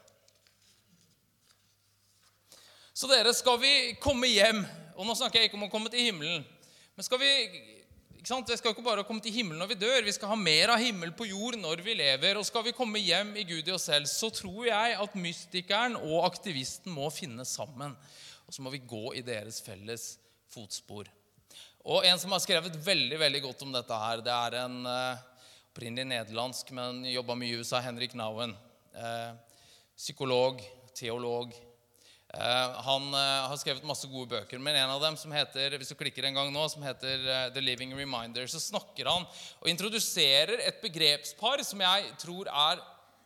Så 2.93 3.09
dere, 3.09 3.33
skal 3.33 3.57
vi 3.57 3.75
komme 4.03 4.29
hjem 4.29 4.59
Og 4.99 5.07
nå 5.09 5.15
snakker 5.17 5.41
jeg 5.41 5.49
ikke 5.49 5.57
om 5.57 5.65
å 5.65 5.73
komme 5.73 5.89
til 5.93 6.05
himmelen. 6.11 6.43
Men 6.93 7.07
skal 7.07 7.21
vi 7.23 7.31
ikke 7.33 8.29
sant? 8.29 8.51
vi 8.53 8.59
skal 8.61 8.75
ikke 8.75 8.85
bare 8.85 9.05
komme 9.09 9.25
til 9.25 9.33
himmelen 9.33 9.63
når 9.63 9.71
vi 9.73 9.79
dør, 9.81 10.05
vi 10.05 10.13
skal 10.15 10.31
ha 10.31 10.37
mer 10.39 10.75
av 10.75 10.83
himmel 10.83 11.15
på 11.17 11.27
jord 11.31 11.57
når 11.59 11.81
vi 11.83 11.97
lever. 11.99 12.37
Og 12.37 12.45
skal 12.47 12.67
vi 12.67 12.75
komme 12.77 13.01
hjem 13.01 13.33
i 13.41 13.47
Gud 13.49 13.67
i 13.67 13.73
oss 13.75 13.89
selv, 13.89 14.07
så 14.13 14.29
tror 14.31 14.69
jeg 14.69 14.99
at 15.01 15.17
mystikeren 15.19 15.97
og 15.97 16.29
aktivisten 16.29 16.93
må 16.95 17.09
finne 17.11 17.49
sammen. 17.49 17.97
Og 18.45 18.55
så 18.55 18.63
må 18.63 18.71
vi 18.77 18.83
gå 18.85 19.17
i 19.19 19.25
deres 19.25 19.63
felles 19.65 20.07
fotspor. 20.53 21.09
Og 21.89 22.07
en 22.07 22.21
som 22.21 22.37
har 22.37 22.45
skrevet 22.45 22.77
veldig 22.85 23.19
veldig 23.25 23.43
godt 23.49 23.67
om 23.67 23.75
dette 23.75 24.05
her, 24.05 24.23
det 24.23 24.37
er 24.37 24.61
en 24.61 24.79
uh, 24.87 25.27
opprinnelig 25.73 26.07
nederlandsk, 26.13 26.71
men 26.77 27.03
jobba 27.09 27.41
mye 27.41 27.57
i 27.57 27.65
USA, 27.65 27.81
Henrik 27.83 28.13
Nauen. 28.21 28.53
Eh, 28.93 29.31
psykolog, 29.97 30.61
teolog, 30.95 31.57
Eh, 31.57 31.72
han 32.33 33.11
eh, 33.13 33.49
har 33.51 33.59
skrevet 33.61 33.85
masse 33.85 34.09
gode 34.09 34.31
bøker, 34.31 34.61
men 34.63 34.79
en 34.81 34.95
av 34.95 35.03
dem 35.05 35.19
som 35.21 35.33
heter 35.37 35.75
hvis 35.77 35.93
du 35.93 35.99
klikker 36.01 36.25
en 36.25 36.39
gang 36.39 36.53
nå, 36.55 36.63
som 36.73 36.85
heter 36.85 37.27
eh, 37.29 37.49
The 37.53 37.61
Living 37.61 37.93
Reminder, 37.93 38.47
så 38.49 38.61
snakker 38.63 39.11
han 39.11 39.27
og 39.61 39.69
introduserer 39.69 40.63
et 40.65 40.81
begrepspar 40.81 41.61
som 41.69 41.85
jeg 41.85 42.15
tror 42.23 42.49
er 42.49 42.81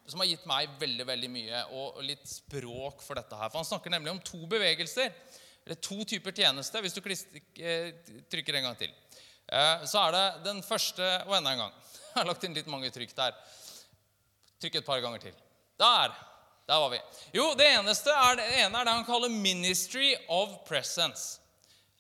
som 0.07 0.23
har 0.23 0.29
gitt 0.31 0.45
meg 0.47 0.75
veldig 0.79 1.07
veldig 1.07 1.31
mye, 1.35 1.63
og 1.75 2.03
litt 2.07 2.27
språk 2.31 3.01
for 3.03 3.19
dette. 3.19 3.35
her. 3.35 3.51
For 3.51 3.59
Han 3.59 3.67
snakker 3.67 3.91
nemlig 3.91 4.13
om 4.13 4.21
to 4.23 4.45
bevegelser, 4.51 5.11
eller 5.67 5.81
to 5.83 5.99
typer 6.07 6.31
tjeneste. 6.31 6.79
Hvis 6.79 6.95
du 6.95 7.01
trykker 7.03 8.55
en 8.55 8.69
gang 8.69 8.77
til. 8.79 8.93
Så 9.83 9.99
er 10.05 10.15
det 10.15 10.45
den 10.45 10.63
første 10.63 11.03
Og 11.27 11.35
enda 11.35 11.57
en 11.57 11.65
gang. 11.65 11.75
Jeg 12.13 12.21
har 12.21 12.31
lagt 12.31 12.47
inn 12.47 12.55
litt 12.55 12.71
mange 12.71 12.93
trykk 12.95 13.17
der. 13.19 13.35
Trykk 14.63 14.79
et 14.79 14.87
par 14.87 15.03
ganger 15.03 15.27
til. 15.27 15.35
Der. 15.83 16.15
Der 16.67 16.81
var 16.81 16.91
vi. 16.91 17.01
Jo, 17.33 17.53
det 17.55 17.67
eneste 17.77 18.11
er, 18.11 18.39
det 18.41 18.47
ene 18.59 18.81
er 18.81 18.87
det 18.89 18.95
han 18.97 19.07
kaller 19.07 19.31
'ministry 19.31 20.17
of 20.29 20.57
presence'. 20.67 21.39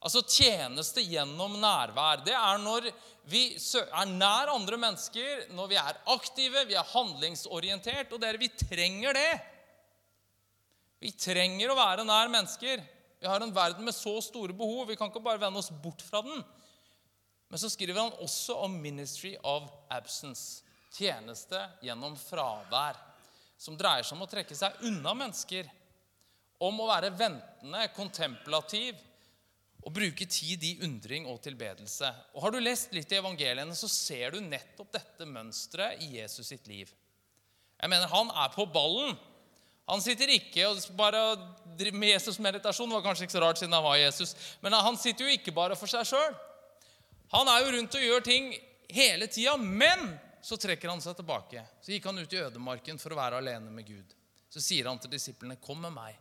Altså 0.03 0.23
tjeneste 0.23 1.03
gjennom 1.03 1.55
nærvær. 1.61 2.25
Det 2.27 2.35
er 2.35 2.59
når 2.59 2.91
vi 3.31 3.45
er 3.55 4.11
nær 4.11 4.53
andre 4.53 4.77
mennesker, 4.77 5.47
når 5.55 5.71
vi 5.71 5.79
er 5.81 6.03
aktive, 6.15 6.67
vi 6.67 6.75
er 6.75 6.91
handlingsorientert. 6.93 8.13
Og 8.13 8.21
dere, 8.21 8.39
vi 8.39 8.49
trenger 8.49 9.15
det. 9.15 9.41
Vi 11.01 11.11
trenger 11.11 11.71
å 11.71 11.79
være 11.79 12.05
nær 12.05 12.29
mennesker. 12.29 12.83
Vi 13.21 13.27
har 13.27 13.43
en 13.43 13.55
verden 13.55 13.85
med 13.85 13.95
så 13.95 14.21
store 14.21 14.53
behov. 14.53 14.87
Vi 14.89 14.97
kan 14.97 15.11
ikke 15.11 15.25
bare 15.25 15.41
vende 15.41 15.59
oss 15.63 15.71
bort 15.71 16.03
fra 16.03 16.23
den. 16.27 16.45
Men 17.49 17.59
så 17.59 17.71
skriver 17.71 18.03
han 18.03 18.19
også 18.19 18.59
om 18.67 18.83
'ministry 18.83 19.37
of 19.43 19.71
absence'. 19.91 20.63
Tjeneste 20.91 21.59
gjennom 21.83 22.17
fravær 22.17 22.97
som 23.59 23.77
dreier 23.79 24.05
seg 24.05 24.17
om 24.17 24.25
å 24.27 24.31
trekke 24.31 24.57
seg 24.57 24.81
unna 24.89 25.15
mennesker, 25.17 25.69
om 26.63 26.81
å 26.81 26.89
være 26.89 27.13
ventende, 27.17 27.85
kontemplativ, 27.97 28.97
og 29.87 29.95
bruke 29.95 30.27
tid 30.27 30.65
i 30.67 30.73
undring 30.83 31.29
og 31.31 31.39
tilbedelse. 31.45 32.09
Og 32.35 32.43
Har 32.43 32.53
du 32.53 32.59
lest 32.59 32.95
litt 32.97 33.13
i 33.13 33.21
evangeliene, 33.21 33.75
så 33.79 33.87
ser 33.91 34.35
du 34.35 34.41
nettopp 34.43 34.91
dette 34.97 35.29
mønsteret 35.31 36.03
i 36.03 36.17
Jesus 36.17 36.51
sitt 36.51 36.67
liv. 36.67 36.91
Jeg 37.79 37.93
mener, 37.93 38.11
Han 38.11 38.33
er 38.35 38.51
på 38.55 38.67
ballen. 38.67 39.15
Han 39.87 40.03
sitter 40.03 40.33
ikke 40.35 40.67
og 40.67 40.83
bare 40.99 41.21
driver 41.79 41.99
med 42.01 42.17
Jesus-meditasjon. 42.17 42.91
Det 42.91 42.99
var 42.99 43.05
kanskje 43.05 43.29
ikke 43.29 43.37
så 43.37 43.43
rart 43.45 43.61
siden 43.61 43.77
han 43.77 43.85
var 43.85 44.01
Jesus. 44.01 44.35
Men 44.61 44.75
han 44.75 44.97
sitter 44.99 45.29
jo 45.29 45.37
ikke 45.37 45.55
bare 45.55 45.77
for 45.79 45.87
seg 45.87 46.09
sjøl. 46.09 46.35
Han 47.31 47.47
er 47.53 47.61
jo 47.63 47.75
rundt 47.77 47.95
og 47.95 48.03
gjør 48.03 48.25
ting 48.27 48.49
hele 48.91 49.29
tida. 49.31 49.55
Men 49.57 50.17
så 50.47 50.55
trekker 50.63 50.93
han 50.93 51.03
seg 51.03 51.17
tilbake. 51.19 51.65
Så 51.83 51.91
gikk 51.91 52.05
han 52.07 52.21
ut 52.23 52.35
i 52.37 52.39
ødemarken 52.39 53.01
for 53.03 53.11
å 53.11 53.19
være 53.19 53.41
alene 53.41 53.73
med 53.75 53.87
Gud. 53.89 54.13
Så 54.47 54.63
sier 54.63 54.87
han 54.87 55.01
til 55.03 55.11
disiplene, 55.11 55.57
'Kom 55.59 55.81
med 55.83 55.93
meg.' 55.93 56.21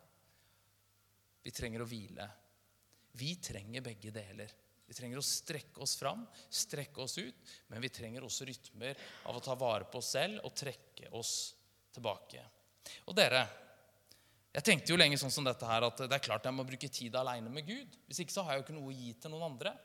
Vi 1.44 1.52
trenger 1.52 1.84
å 1.84 1.86
hvile. 1.86 2.26
Vi 3.12 3.36
trenger 3.36 3.86
begge 3.86 4.12
deler. 4.12 4.50
Vi 4.88 4.94
trenger 4.94 5.18
å 5.18 5.26
strekke 5.26 5.82
oss 5.82 5.96
fram, 5.96 6.26
strekke 6.50 7.02
oss 7.02 7.18
ut, 7.18 7.36
men 7.68 7.82
vi 7.82 7.90
trenger 7.90 8.26
også 8.26 8.46
rytmer 8.46 8.98
av 9.26 9.38
å 9.38 9.44
ta 9.46 9.54
vare 9.54 9.86
på 9.86 10.02
oss 10.02 10.10
selv 10.18 10.42
og 10.44 10.56
trekke 10.58 11.12
oss 11.12 11.54
tilbake. 11.94 12.42
Og 13.06 13.16
dere, 13.16 13.48
jeg 14.54 14.64
tenkte 14.64 14.92
jo 14.92 14.98
lenge 14.98 15.18
sånn 15.18 15.34
som 15.34 15.46
dette 15.46 15.66
her, 15.66 15.86
at 15.86 15.98
det 15.98 16.18
er 16.18 16.26
klart 16.26 16.46
jeg 16.46 16.54
må 16.54 16.66
bruke 16.66 16.90
tid 16.90 17.16
aleine 17.16 17.50
med 17.50 17.66
Gud. 17.66 17.98
Hvis 18.08 18.20
ikke 18.26 18.34
så 18.34 18.44
har 18.44 18.54
jeg 18.54 18.62
jo 18.62 18.66
ikke 18.66 18.78
noe 18.80 18.90
å 18.90 18.98
gi 18.98 19.14
til 19.14 19.34
noen 19.34 19.52
andre. 19.52 19.78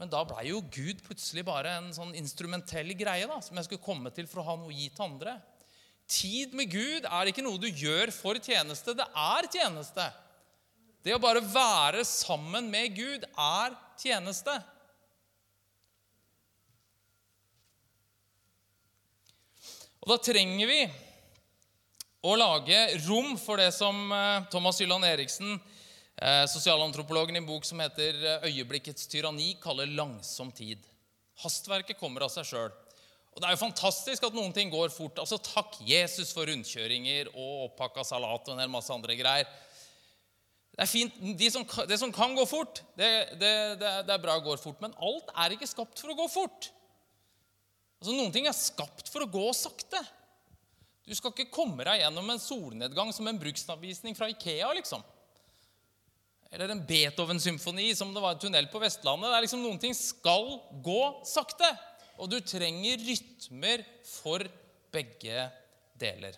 Men 0.00 0.10
da 0.10 0.22
blei 0.26 0.48
jo 0.48 0.62
Gud 0.72 1.02
plutselig 1.04 1.44
bare 1.46 1.76
en 1.78 1.90
sånn 1.94 2.14
instrumentell 2.18 2.94
greie 2.98 3.28
da, 3.28 3.38
som 3.44 3.58
jeg 3.58 3.68
skulle 3.68 3.84
komme 3.84 4.12
til 4.14 4.28
for 4.30 4.42
å 4.42 4.46
ha 4.46 4.56
noe 4.58 4.72
å 4.72 4.76
gi 4.76 4.88
til 4.88 5.06
andre. 5.06 5.36
Tid 6.10 6.56
med 6.58 6.72
Gud 6.72 7.06
er 7.06 7.30
ikke 7.30 7.44
noe 7.44 7.60
du 7.60 7.68
gjør 7.68 8.10
for 8.14 8.40
tjeneste. 8.42 8.96
Det 8.98 9.06
er 9.06 9.48
tjeneste. 9.52 10.08
Det 11.02 11.14
å 11.16 11.22
bare 11.22 11.42
være 11.44 12.04
sammen 12.06 12.68
med 12.72 12.94
Gud 12.96 13.24
er 13.30 13.76
tjeneste. 14.00 14.54
Og 20.02 20.10
da 20.10 20.18
trenger 20.18 20.66
vi 20.66 20.80
å 22.26 22.34
lage 22.38 22.78
rom 23.06 23.36
for 23.38 23.58
det 23.58 23.70
som 23.74 23.98
eh, 24.14 24.44
Thomas 24.50 24.78
Hylland 24.82 25.06
Eriksen, 25.06 25.54
eh, 25.54 25.81
sosialantropologen 26.46 27.34
i 27.34 27.40
en 27.40 27.48
bok 27.48 27.64
som 27.66 27.80
heter 27.82 28.14
eh, 28.14 28.46
'Øyeblikkets 28.46 29.08
tyranni', 29.10 29.56
kaller 29.60 29.86
'langsom 29.86 30.52
tid'. 30.52 30.84
Hastverket 31.42 31.98
kommer 31.98 32.22
av 32.22 32.30
seg 32.30 32.46
sjøl. 32.46 32.70
Og 33.32 33.40
Det 33.40 33.48
er 33.48 33.54
jo 33.56 33.64
fantastisk 33.64 34.22
at 34.22 34.34
noen 34.36 34.52
ting 34.52 34.70
går 34.70 34.92
fort. 34.92 35.18
Altså 35.18 35.38
Takk 35.40 35.80
Jesus 35.80 36.32
for 36.32 36.46
rundkjøringer 36.46 37.32
og 37.32 37.70
oppakka 37.70 38.04
salat 38.04 38.48
og 38.48 38.54
en 38.54 38.60
hel 38.60 38.70
masse 38.70 38.92
andre 38.92 39.16
greier. 39.16 39.48
Det 40.72 40.84
er 40.84 40.88
fint, 40.88 41.16
De 41.38 41.50
som, 41.50 41.64
det 41.88 41.98
som 41.98 42.12
kan 42.12 42.36
gå 42.36 42.44
fort, 42.48 42.82
det, 42.96 43.38
det, 43.40 43.80
det, 43.80 44.12
er 44.12 44.22
bra 44.22 44.38
går 44.38 44.60
fort. 44.60 44.80
Men 44.80 44.94
alt 45.00 45.32
er 45.34 45.56
ikke 45.56 45.66
skapt 45.66 45.98
for 45.98 46.12
å 46.12 46.16
gå 46.16 46.28
fort. 46.28 46.70
Altså 48.00 48.14
Noen 48.14 48.32
ting 48.32 48.46
er 48.46 48.56
skapt 48.56 49.08
for 49.08 49.24
å 49.24 49.30
gå 49.30 49.48
sakte. 49.56 50.00
Du 51.02 51.14
skal 51.16 51.32
ikke 51.32 51.50
komme 51.50 51.84
deg 51.88 52.04
gjennom 52.04 52.30
en 52.30 52.40
solnedgang 52.40 53.10
som 53.12 53.26
en 53.26 53.40
bruksanvisning 53.40 54.14
fra 54.14 54.28
Ikea. 54.30 54.70
liksom. 54.76 55.02
Eller 56.52 56.68
en 56.68 56.82
Beethoven-symfoni 56.84 57.94
som 57.96 58.12
det 58.12 58.20
var 58.20 58.34
en 58.34 58.42
tunnel 58.42 58.68
på 58.68 58.80
Vestlandet. 58.82 59.30
Det 59.30 59.36
er 59.38 59.44
liksom 59.46 59.62
Noen 59.64 59.80
ting 59.80 59.94
skal 59.96 60.50
gå 60.84 61.00
sakte. 61.24 61.68
Og 62.20 62.28
du 62.28 62.38
trenger 62.44 63.00
rytmer 63.00 63.86
for 64.04 64.44
begge 64.92 65.46
deler. 65.98 66.36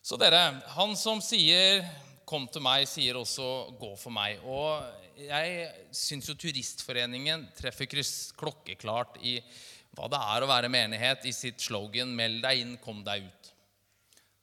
Så 0.00 0.16
dere, 0.16 0.62
han 0.74 0.96
som 0.96 1.20
sier 1.20 1.84
'kom 2.24 2.48
til 2.48 2.62
meg', 2.62 2.88
sier 2.88 3.14
også 3.14 3.76
'gå 3.78 3.98
for 3.98 4.10
meg'. 4.10 4.40
Og 4.44 4.82
jeg 5.18 5.74
syns 5.92 6.26
jo 6.26 6.34
Turistforeningen 6.34 7.48
treffer 7.54 7.86
klokkeklart 7.86 9.20
i 9.22 9.40
hva 9.94 10.08
det 10.08 10.20
er 10.22 10.42
å 10.42 10.48
være 10.48 10.70
menighet, 10.70 11.26
i 11.26 11.32
sitt 11.32 11.60
slogan 11.60 12.16
'Meld 12.16 12.42
deg 12.42 12.60
inn, 12.60 12.76
kom 12.78 13.04
deg 13.04 13.22
ut'. 13.22 13.49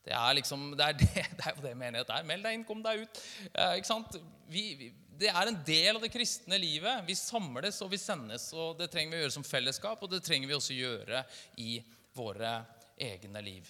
Det 0.07 0.15
er 0.15 0.37
liksom, 0.37 0.69
det 0.79 0.85
er, 0.85 0.95
det, 0.95 1.09
det 1.37 1.43
er 1.43 1.57
jo 1.57 1.65
det 1.65 1.73
menighet 1.75 2.13
er. 2.15 2.27
Meld 2.27 2.45
deg 2.47 2.55
inn, 2.55 2.65
kom 2.67 2.83
deg 2.85 3.03
ut. 3.03 3.21
Eh, 3.51 3.75
ikke 3.79 3.89
sant? 3.89 4.15
Vi, 4.47 4.63
vi, 4.79 4.91
det 5.19 5.31
er 5.33 5.49
en 5.49 5.59
del 5.67 5.97
av 5.97 6.05
det 6.05 6.11
kristne 6.13 6.59
livet. 6.61 7.03
Vi 7.07 7.17
samles 7.19 7.81
og 7.83 7.91
vi 7.91 7.99
sendes. 7.99 8.47
og 8.55 8.77
Det 8.79 8.87
trenger 8.93 9.13
vi 9.13 9.19
å 9.19 9.25
gjøre 9.25 9.35
som 9.39 9.47
fellesskap, 9.47 10.03
og 10.03 10.13
det 10.13 10.23
trenger 10.25 10.47
vi 10.47 10.55
også 10.55 10.77
gjøre 10.77 11.25
i 11.63 11.81
våre 12.15 12.53
egne 12.97 13.43
liv. 13.43 13.67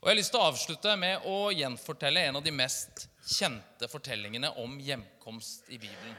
Og 0.00 0.06
Jeg 0.06 0.12
har 0.12 0.18
lyst 0.20 0.32
til 0.32 0.40
å 0.40 0.48
avslutte 0.52 0.94
med 1.00 1.26
å 1.28 1.50
gjenfortelle 1.52 2.22
en 2.28 2.38
av 2.38 2.44
de 2.46 2.54
mest 2.54 3.08
kjente 3.26 3.90
fortellingene 3.90 4.54
om 4.62 4.78
hjemkomst 4.80 5.68
i 5.68 5.80
Bibelen. 5.82 6.16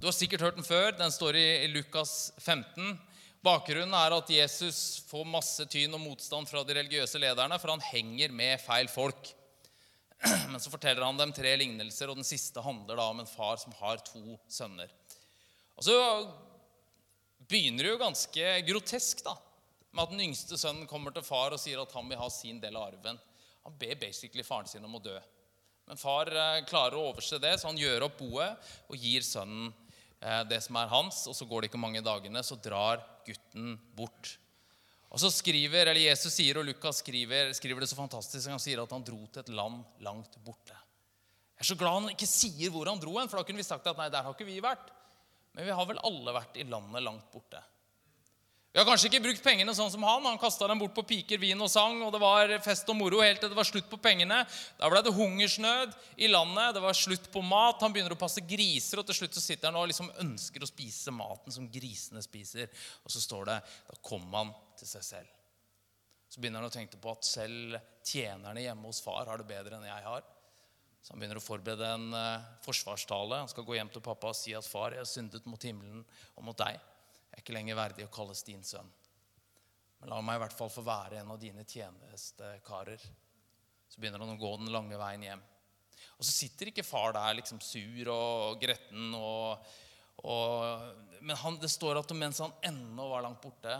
Du 0.00 0.08
har 0.08 0.16
sikkert 0.16 0.42
hørt 0.42 0.56
den 0.58 0.66
før. 0.66 0.90
Den 0.98 1.12
står 1.14 1.36
i 1.38 1.68
Lukas 1.70 2.32
15. 2.40 2.96
Bakgrunnen 3.42 3.94
er 3.98 4.14
at 4.14 4.30
Jesus 4.30 5.02
får 5.08 5.26
masse 5.26 5.66
tyn 5.70 5.94
og 5.96 6.02
motstand 6.04 6.46
fra 6.46 6.62
de 6.66 6.76
religiøse 6.78 7.18
lederne, 7.18 7.58
for 7.58 7.74
han 7.74 7.84
henger 7.88 8.34
med 8.34 8.60
feil 8.62 8.90
folk. 8.90 9.32
Men 10.52 10.62
så 10.62 10.70
forteller 10.70 11.02
han 11.02 11.18
dem 11.18 11.34
tre 11.34 11.56
lignelser, 11.58 12.10
og 12.10 12.20
den 12.20 12.28
siste 12.28 12.62
handler 12.62 13.00
da 13.00 13.08
om 13.10 13.22
en 13.24 13.30
far 13.30 13.58
som 13.58 13.74
har 13.80 14.02
to 14.06 14.38
sønner. 14.46 14.92
Og 15.74 15.88
så 15.88 15.96
begynner 17.50 17.82
det 17.82 17.96
jo 17.96 18.04
ganske 18.04 18.52
grotesk, 18.68 19.24
da 19.26 19.34
med 19.92 20.06
at 20.06 20.14
den 20.14 20.24
yngste 20.24 20.56
sønnen 20.58 20.88
kommer 20.88 21.12
til 21.12 21.24
far 21.24 21.52
og 21.52 21.60
sier 21.60 21.80
at 21.82 21.92
han 21.96 22.08
vil 22.08 22.20
ha 22.20 22.28
sin 22.32 22.60
del 22.62 22.76
av 22.78 22.88
arven. 22.88 23.20
Han 23.66 23.78
ber 23.78 23.98
basically 24.00 24.44
faren 24.44 24.68
sin 24.68 24.84
om 24.84 24.96
å 24.96 25.02
dø. 25.04 25.18
Men 25.88 26.00
far 26.00 26.30
eh, 26.32 26.64
klarer 26.68 26.96
å 26.96 27.10
overse 27.10 27.40
det, 27.42 27.52
så 27.58 27.68
han 27.68 27.80
gjør 27.80 28.06
opp 28.06 28.20
boet 28.22 28.72
og 28.88 28.96
gir 28.96 29.24
sønnen 29.26 29.72
det 30.48 30.60
som 30.64 30.78
er 30.78 30.90
hans. 30.92 31.24
Og 31.30 31.36
så 31.36 31.46
går 31.48 31.62
det 31.62 31.72
ikke 31.72 31.80
mange 31.82 32.02
dagene, 32.04 32.44
så 32.46 32.58
drar 32.60 33.02
gutten 33.26 33.76
bort. 33.96 34.36
Og 35.12 35.20
så 35.20 35.28
skriver, 35.28 35.90
eller 35.90 36.00
Jesus 36.00 36.32
sier, 36.32 36.56
og 36.56 36.64
Lukas 36.64 37.02
skriver, 37.02 37.50
skriver 37.56 37.84
det 37.84 37.90
så 37.90 37.98
fantastisk, 37.98 38.48
han 38.48 38.62
sier 38.62 38.80
at 38.80 38.94
han 38.94 39.04
dro 39.04 39.18
til 39.26 39.42
et 39.42 39.52
land 39.52 39.82
langt 40.00 40.38
borte. 40.44 40.72
Jeg 40.72 41.66
er 41.66 41.68
så 41.68 41.76
glad 41.78 41.98
han 41.98 42.14
ikke 42.14 42.26
sier 42.26 42.72
hvor 42.72 42.88
han 42.88 43.02
dro 43.02 43.18
hen, 43.18 43.28
for 43.28 43.38
da 43.38 43.46
kunne 43.46 43.60
vi 43.60 43.66
sagt 43.66 43.86
at 43.86 43.98
nei, 44.00 44.08
der 44.10 44.24
har 44.24 44.32
ikke 44.32 44.48
vi 44.48 44.56
vært. 44.64 44.88
Men 45.52 45.68
vi 45.68 45.74
har 45.76 45.88
vel 45.90 46.00
alle 46.00 46.32
vært 46.34 46.56
i 46.56 46.64
landet 46.64 47.04
langt 47.04 47.28
borte. 47.34 47.60
Vi 48.72 48.80
har 48.80 48.86
kanskje 48.88 49.10
ikke 49.10 49.20
brukt 49.26 49.42
pengene 49.44 49.74
sånn 49.76 49.90
som 49.92 50.04
han. 50.08 50.24
Han 50.24 50.38
kasta 50.40 50.64
dem 50.70 50.80
bort 50.80 50.94
på 50.96 51.04
piker, 51.04 51.36
vin 51.36 51.60
og 51.60 51.68
sang, 51.68 51.98
og 52.06 52.12
det 52.14 52.20
var 52.22 52.54
fest 52.64 52.88
og 52.88 52.96
moro 52.96 53.18
helt 53.20 53.42
til 53.42 53.50
det 53.52 53.58
var 53.58 53.68
slutt 53.68 53.90
på 53.90 53.98
pengene. 54.00 54.38
Da 54.78 54.88
ble 54.88 55.02
det 55.04 55.12
hungersnød 55.12 55.92
i 56.24 56.30
landet, 56.30 56.72
det 56.78 56.80
var 56.80 56.96
slutt 56.96 57.26
på 57.34 57.42
mat. 57.44 57.82
Han 57.84 57.92
begynner 57.92 58.16
å 58.16 58.20
passe 58.20 58.40
griser, 58.48 59.02
og 59.02 59.10
til 59.10 59.18
slutt 59.18 59.36
så 59.36 59.42
sitter 59.44 59.68
han 59.68 59.76
og 59.76 59.90
liksom 59.90 60.08
ønsker 60.24 60.64
å 60.64 60.70
spise 60.70 61.12
maten 61.12 61.52
som 61.52 61.66
grisene 61.68 62.24
spiser. 62.24 62.72
Og 63.04 63.12
så 63.12 63.20
står 63.20 63.50
det 63.50 63.58
da 63.90 63.98
kom 64.08 64.24
han 64.32 64.54
til 64.80 64.88
seg 64.88 65.04
selv. 65.04 65.34
Så 66.32 66.40
begynner 66.40 66.64
han 66.64 66.72
å 66.72 66.72
tenke 66.72 66.96
på 66.96 67.12
at 67.12 67.28
selv 67.28 67.76
tjenerne 68.08 68.62
hjemme 68.64 68.88
hos 68.88 69.02
far 69.04 69.28
har 69.28 69.36
det 69.36 69.50
bedre 69.52 69.76
enn 69.76 69.84
jeg 69.84 70.06
har. 70.06 70.24
Så 71.04 71.12
han 71.12 71.20
begynner 71.20 71.42
å 71.42 71.44
forberede 71.44 71.92
en 71.92 72.08
uh, 72.16 72.48
forsvarstale. 72.64 73.42
Han 73.42 73.52
skal 73.52 73.68
gå 73.68 73.76
hjem 73.76 73.92
til 73.92 74.04
pappa 74.06 74.32
og 74.32 74.38
si 74.38 74.56
at 74.56 74.64
far, 74.64 74.96
jeg 74.96 75.04
har 75.04 75.12
syndet 75.12 75.44
mot 75.50 75.68
himmelen 75.68 76.06
og 76.38 76.48
mot 76.48 76.56
deg. 76.56 76.80
Jeg 77.32 77.38
er 77.38 77.44
ikke 77.46 77.56
lenger 77.56 77.78
verdig 77.78 78.04
å 78.04 78.12
kalles 78.12 78.44
din 78.44 78.60
sønn. 78.66 78.90
Men 80.02 80.10
la 80.12 80.18
meg 80.20 80.36
i 80.36 80.42
hvert 80.42 80.56
fall 80.58 80.70
få 80.70 80.84
være 80.84 81.22
en 81.22 81.30
av 81.32 81.38
dine 81.40 81.64
tjenestekarer. 81.64 83.00
Så 83.88 84.00
begynner 84.00 84.20
han 84.20 84.34
å 84.34 84.40
gå 84.40 84.50
den 84.60 84.72
lange 84.74 84.98
veien 85.00 85.24
hjem. 85.24 85.44
Og 86.18 86.26
så 86.26 86.34
sitter 86.34 86.70
ikke 86.70 86.84
far 86.84 87.14
der 87.16 87.38
liksom 87.38 87.60
sur 87.64 88.10
og 88.12 88.60
gretten. 88.60 89.14
Og, 89.16 89.72
og, 90.28 90.86
men 91.22 91.38
han, 91.40 91.58
det 91.62 91.70
står 91.72 92.02
at 92.02 92.14
mens 92.18 92.42
han 92.44 92.52
ennå 92.68 93.08
var 93.14 93.24
langt 93.24 93.40
borte, 93.42 93.78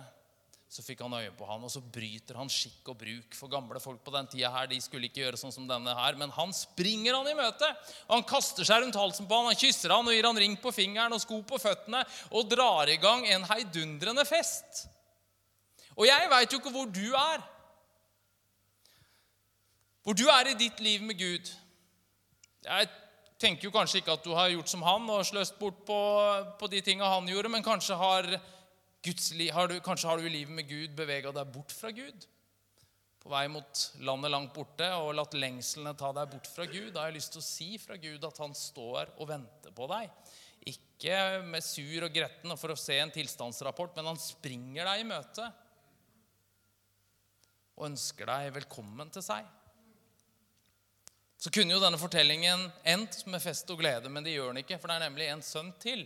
så 0.72 0.80
fikk 0.80 1.02
han 1.04 1.12
øye 1.18 1.32
på 1.36 1.44
han, 1.44 1.60
og 1.66 1.68
så 1.68 1.82
bryter 1.84 2.38
han 2.40 2.48
skikk 2.48 2.86
og 2.88 2.96
bruk. 3.02 3.34
For 3.36 3.50
gamle 3.52 3.80
folk 3.82 4.00
på 4.06 4.12
den 4.14 4.28
tida 4.32 4.48
her, 4.54 4.70
de 4.70 4.78
skulle 4.80 5.10
ikke 5.10 5.20
gjøre 5.20 5.36
sånn 5.36 5.52
som 5.52 5.66
denne 5.68 5.92
her. 5.98 6.16
Men 6.16 6.30
han 6.32 6.54
springer 6.56 7.18
han 7.18 7.28
i 7.28 7.34
møte. 7.36 7.68
og 8.06 8.14
Han 8.14 8.24
kaster 8.30 8.64
seg 8.64 8.80
rundt 8.80 8.96
halsen 8.96 9.28
på 9.28 9.36
han, 9.36 9.50
han 9.50 9.58
kysser 9.60 9.92
han 9.92 10.08
og 10.08 10.16
gir 10.16 10.24
han 10.24 10.40
ring 10.40 10.56
på 10.62 10.72
fingeren 10.72 11.12
og 11.12 11.20
sko 11.20 11.42
på 11.44 11.60
føttene 11.60 12.00
og 12.32 12.48
drar 12.48 12.88
i 12.88 12.96
gang 13.02 13.26
en 13.28 13.44
heidundrende 13.50 14.24
fest. 14.24 14.86
Og 15.92 16.08
jeg 16.08 16.32
veit 16.32 16.56
jo 16.56 16.62
ikke 16.62 16.72
hvor 16.72 16.88
du 16.88 17.04
er. 17.20 17.44
Hvor 20.08 20.16
du 20.16 20.24
er 20.32 20.54
i 20.54 20.56
ditt 20.56 20.80
liv 20.80 21.04
med 21.04 21.20
Gud. 21.20 21.52
Jeg 22.64 22.88
tenker 23.42 23.68
jo 23.68 23.74
kanskje 23.76 24.00
ikke 24.00 24.16
at 24.16 24.24
du 24.24 24.32
har 24.32 24.48
gjort 24.54 24.72
som 24.72 24.88
han 24.88 25.04
og 25.12 25.28
sløst 25.28 25.60
bort 25.60 25.84
på, 25.84 26.00
på 26.56 26.72
de 26.72 26.80
tinga 26.80 27.12
han 27.12 27.28
gjorde, 27.28 27.52
men 27.52 27.66
kanskje 27.66 28.00
har 28.00 28.32
har 29.02 29.68
du, 29.68 29.80
kanskje 29.82 30.08
har 30.08 30.18
du 30.18 30.26
i 30.26 30.30
livet 30.30 30.54
med 30.54 30.68
Gud 30.68 30.94
bevega 30.94 31.32
deg 31.34 31.50
bort 31.50 31.72
fra 31.74 31.90
Gud. 31.90 32.26
På 33.22 33.30
vei 33.30 33.46
mot 33.50 33.80
landet 34.02 34.30
langt 34.30 34.54
borte 34.54 34.88
og 34.98 35.14
latt 35.14 35.34
lengslene 35.34 35.94
ta 35.98 36.12
deg 36.14 36.30
bort 36.30 36.46
fra 36.50 36.66
Gud. 36.66 36.92
Da 36.92 37.02
har 37.02 37.10
jeg 37.10 37.20
lyst 37.20 37.34
til 37.34 37.42
å 37.42 37.46
si 37.46 37.68
fra 37.78 37.98
Gud 37.98 38.24
at 38.26 38.38
han 38.42 38.54
står 38.54 39.12
og 39.18 39.28
venter 39.30 39.74
på 39.74 39.88
deg. 39.90 40.10
Ikke 40.70 41.42
med 41.46 41.62
sur 41.66 42.06
og 42.06 42.14
gretten 42.14 42.54
og 42.54 42.58
for 42.58 42.74
å 42.74 42.78
se 42.78 42.98
en 43.02 43.10
tilstandsrapport, 43.14 43.96
men 43.98 44.12
han 44.12 44.22
springer 44.22 44.86
deg 44.86 45.02
i 45.02 45.08
møte 45.08 45.48
og 47.72 47.88
ønsker 47.88 48.28
deg 48.28 48.52
velkommen 48.60 49.10
til 49.10 49.24
seg. 49.26 49.46
Så 51.42 51.50
kunne 51.50 51.74
jo 51.74 51.82
denne 51.82 51.98
fortellingen 51.98 52.68
endt 52.86 53.24
med 53.26 53.42
fest 53.42 53.70
og 53.74 53.80
glede, 53.82 54.10
men 54.12 54.22
det 54.22 54.36
gjør 54.36 54.52
den 54.52 54.62
ikke, 54.62 54.78
for 54.78 54.90
det 54.90 54.98
er 55.00 55.08
nemlig 55.08 55.26
en 55.32 55.42
sønn 55.42 55.72
til. 55.82 56.04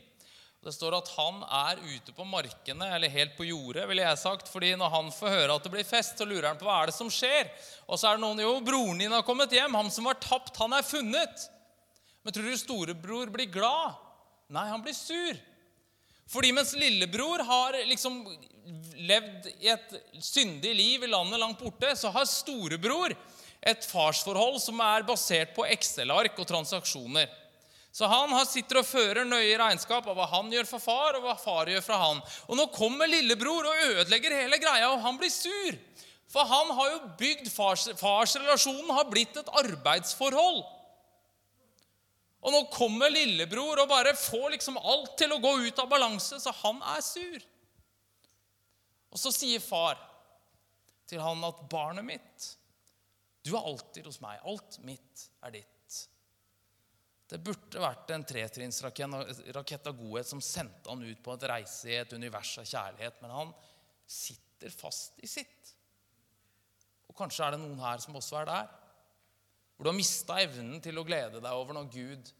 Det 0.67 0.73
står 0.75 0.97
at 0.97 1.11
han 1.15 1.45
er 1.47 1.79
ute 1.79 2.11
på 2.11 2.25
markene, 2.27 2.89
eller 2.97 3.13
helt 3.13 3.37
på 3.39 3.45
jordet, 3.47 3.85
ville 3.87 4.03
jeg 4.03 4.19
sagt. 4.19 4.49
fordi 4.51 4.73
når 4.75 4.91
han 4.91 5.13
får 5.15 5.31
høre 5.31 5.55
at 5.55 5.63
det 5.63 5.71
blir 5.71 5.87
fest, 5.87 6.19
så 6.19 6.27
lurer 6.27 6.49
han 6.49 6.59
på 6.59 6.67
hva 6.67 6.81
er 6.83 6.91
det 6.91 6.97
som 6.97 7.11
skjer. 7.13 7.53
Og 7.87 8.01
så 8.01 8.09
er 8.09 8.19
det 8.19 8.25
noen 8.25 8.43
Jo, 8.43 8.57
broren 8.67 8.99
din 8.99 9.15
har 9.15 9.23
kommet 9.23 9.55
hjem. 9.55 9.79
Han 9.79 9.93
som 9.95 10.09
var 10.11 10.19
tapt, 10.19 10.59
han 10.59 10.75
er 10.75 10.83
funnet. 10.83 11.45
Men 12.27 12.35
tror 12.35 12.51
du 12.51 12.59
storebror 12.59 13.31
blir 13.31 13.47
glad? 13.47 13.95
Nei, 14.51 14.67
han 14.67 14.83
blir 14.83 14.97
sur. 14.99 15.39
Fordi 16.35 16.51
mens 16.51 16.75
lillebror 16.75 17.47
har 17.47 17.79
liksom 17.87 18.25
levd 19.07 19.47
i 19.63 19.71
et 19.71 19.95
syndig 20.19 20.75
liv 20.75 21.07
i 21.07 21.15
landet 21.15 21.39
langt 21.39 21.63
borte, 21.63 21.95
så 21.95 22.11
har 22.11 22.27
storebror 22.27 23.15
et 23.63 23.87
farsforhold 23.87 24.59
som 24.63 24.83
er 24.83 25.07
basert 25.07 25.55
på 25.55 25.67
Excel-ark 25.71 26.35
og 26.43 26.51
transaksjoner. 26.51 27.31
Så 27.97 28.05
han 28.13 28.35
sitter 28.45 28.83
og 28.83 28.85
fører 28.85 29.25
nøye 29.25 29.57
regnskap 29.57 30.05
av 30.05 30.19
hva 30.19 30.27
han 30.29 30.51
gjør 30.53 30.67
for 30.69 30.85
far, 30.85 31.17
og 31.17 31.25
hva 31.25 31.33
far 31.41 31.71
gjør 31.73 31.85
fra 31.85 31.97
han. 32.03 32.19
Og 32.45 32.59
nå 32.59 32.67
kommer 32.75 33.09
lillebror 33.09 33.71
og 33.71 33.85
ødelegger 33.87 34.35
hele 34.37 34.59
greia, 34.61 34.91
og 34.91 35.01
han 35.01 35.17
blir 35.17 35.33
sur. 35.33 35.79
For 36.29 36.45
han 36.45 36.73
har 36.77 36.91
jo 36.91 36.99
bygd 37.17 37.49
fars, 37.49 37.87
Farsrelasjonen 37.97 38.91
har 38.93 39.09
blitt 39.09 39.39
et 39.41 39.49
arbeidsforhold. 39.63 40.59
Og 42.45 42.53
nå 42.53 42.61
kommer 42.75 43.15
lillebror 43.15 43.81
og 43.81 43.89
bare 43.89 44.13
får 44.19 44.53
liksom 44.59 44.77
alt 44.77 45.15
til 45.17 45.33
å 45.33 45.41
gå 45.41 45.55
ut 45.65 45.81
av 45.81 45.89
balanse, 45.89 46.37
så 46.43 46.53
han 46.61 46.83
er 46.93 47.01
sur. 47.07 47.47
Og 49.09 49.23
så 49.23 49.33
sier 49.33 49.65
far 49.65 49.97
til 51.09 51.23
han 51.25 51.41
at 51.49 51.65
'barnet 51.71 52.05
mitt, 52.05 52.51
du 53.41 53.55
er 53.57 53.65
alltid 53.65 54.05
hos 54.05 54.21
meg. 54.21 54.43
Alt 54.45 54.79
mitt 54.85 55.31
er 55.41 55.57
ditt'. 55.57 55.76
Det 57.27 57.41
burde 57.43 57.83
vært 57.83 58.11
en 58.15 58.25
tretrinnsrakett 58.27 59.89
av 59.91 59.97
godhet 59.99 60.29
som 60.29 60.43
sendte 60.45 60.93
han 60.93 61.03
ut 61.03 61.23
på 61.25 61.35
et 61.35 61.47
reise 61.51 61.91
i 61.91 61.99
et 61.99 62.13
univers 62.15 62.53
av 62.63 62.69
kjærlighet, 62.71 63.19
men 63.23 63.35
han 63.35 63.55
sitter 64.07 64.71
fast 64.71 65.19
i 65.27 65.31
sitt. 65.31 65.73
Og 67.11 67.17
kanskje 67.19 67.47
er 67.47 67.57
det 67.57 67.63
noen 67.65 67.83
her 67.83 68.03
som 68.03 68.19
også 68.19 68.39
er 68.41 68.51
der. 68.51 68.69
Hvor 69.75 69.87
du 69.87 69.91
har 69.91 69.99
mista 69.99 70.39
evnen 70.41 70.81
til 70.85 70.99
å 70.99 71.05
glede 71.07 71.43
deg 71.43 71.53
over 71.53 71.77
når 71.77 71.91
Gud 71.93 72.31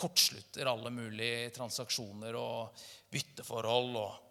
kortslutter 0.00 0.68
alle 0.70 0.92
mulige 0.94 1.50
transaksjoner 1.56 2.36
og 2.38 2.84
bytteforhold. 3.12 3.96
Og, 4.00 4.29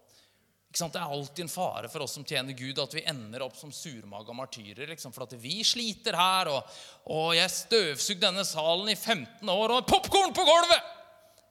det 0.70 1.00
er 1.00 1.02
alltid 1.02 1.42
en 1.44 1.50
fare 1.50 1.88
for 1.90 2.04
oss 2.04 2.12
som 2.14 2.24
tjener 2.24 2.54
Gud, 2.54 2.78
at 2.78 2.94
vi 2.94 3.02
ender 3.10 3.42
opp 3.42 3.56
som 3.58 3.72
surmaga 3.74 4.32
martyrer. 4.32 4.86
Liksom, 4.86 5.12
for 5.12 5.26
at 5.26 5.34
vi 5.42 5.64
sliter 5.66 6.14
her, 6.14 6.50
og, 6.52 6.76
og 7.10 7.34
jeg 7.34 7.50
støvsugde 7.50 8.22
denne 8.22 8.44
salen 8.46 8.92
i 8.92 8.94
15 8.94 9.50
år, 9.50 9.74
og 9.74 9.88
popkorn 9.90 10.34
på 10.36 10.46
gulvet! 10.46 10.96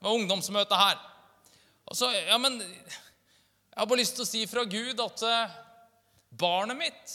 Det 0.00 0.08
var 0.08 0.16
ungdomsmøte 0.16 0.78
her. 0.80 1.02
Og 1.90 1.98
så, 1.98 2.08
ja, 2.14 2.38
men 2.40 2.60
Jeg 2.60 3.76
har 3.76 3.88
bare 3.90 4.00
lyst 4.00 4.16
til 4.16 4.24
å 4.24 4.28
si 4.28 4.40
fra 4.48 4.64
Gud 4.68 5.00
at 5.00 5.22
uh, 5.24 5.58
barnet 6.40 6.78
mitt 6.78 7.12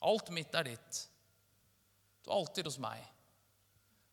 Alt 0.00 0.30
mitt 0.32 0.54
er 0.56 0.64
ditt. 0.70 1.00
Du 2.24 2.30
er 2.30 2.38
alltid 2.38 2.68
hos 2.70 2.78
meg. 2.80 3.02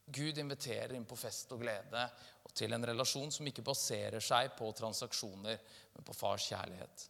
Gud 0.07 0.37
inviterer 0.37 0.93
inn 0.95 1.05
på 1.07 1.17
fest 1.19 1.51
og 1.51 1.61
glede 1.63 2.03
og 2.47 2.53
til 2.55 2.73
en 2.73 2.85
relasjon 2.87 3.31
som 3.33 3.47
ikke 3.49 3.65
baserer 3.65 4.23
seg 4.23 4.53
på 4.57 4.69
transaksjoner, 4.75 5.57
men 5.93 6.07
på 6.07 6.15
fars 6.15 6.47
kjærlighet. 6.47 7.09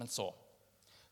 Men 0.00 0.08
så 0.08 0.30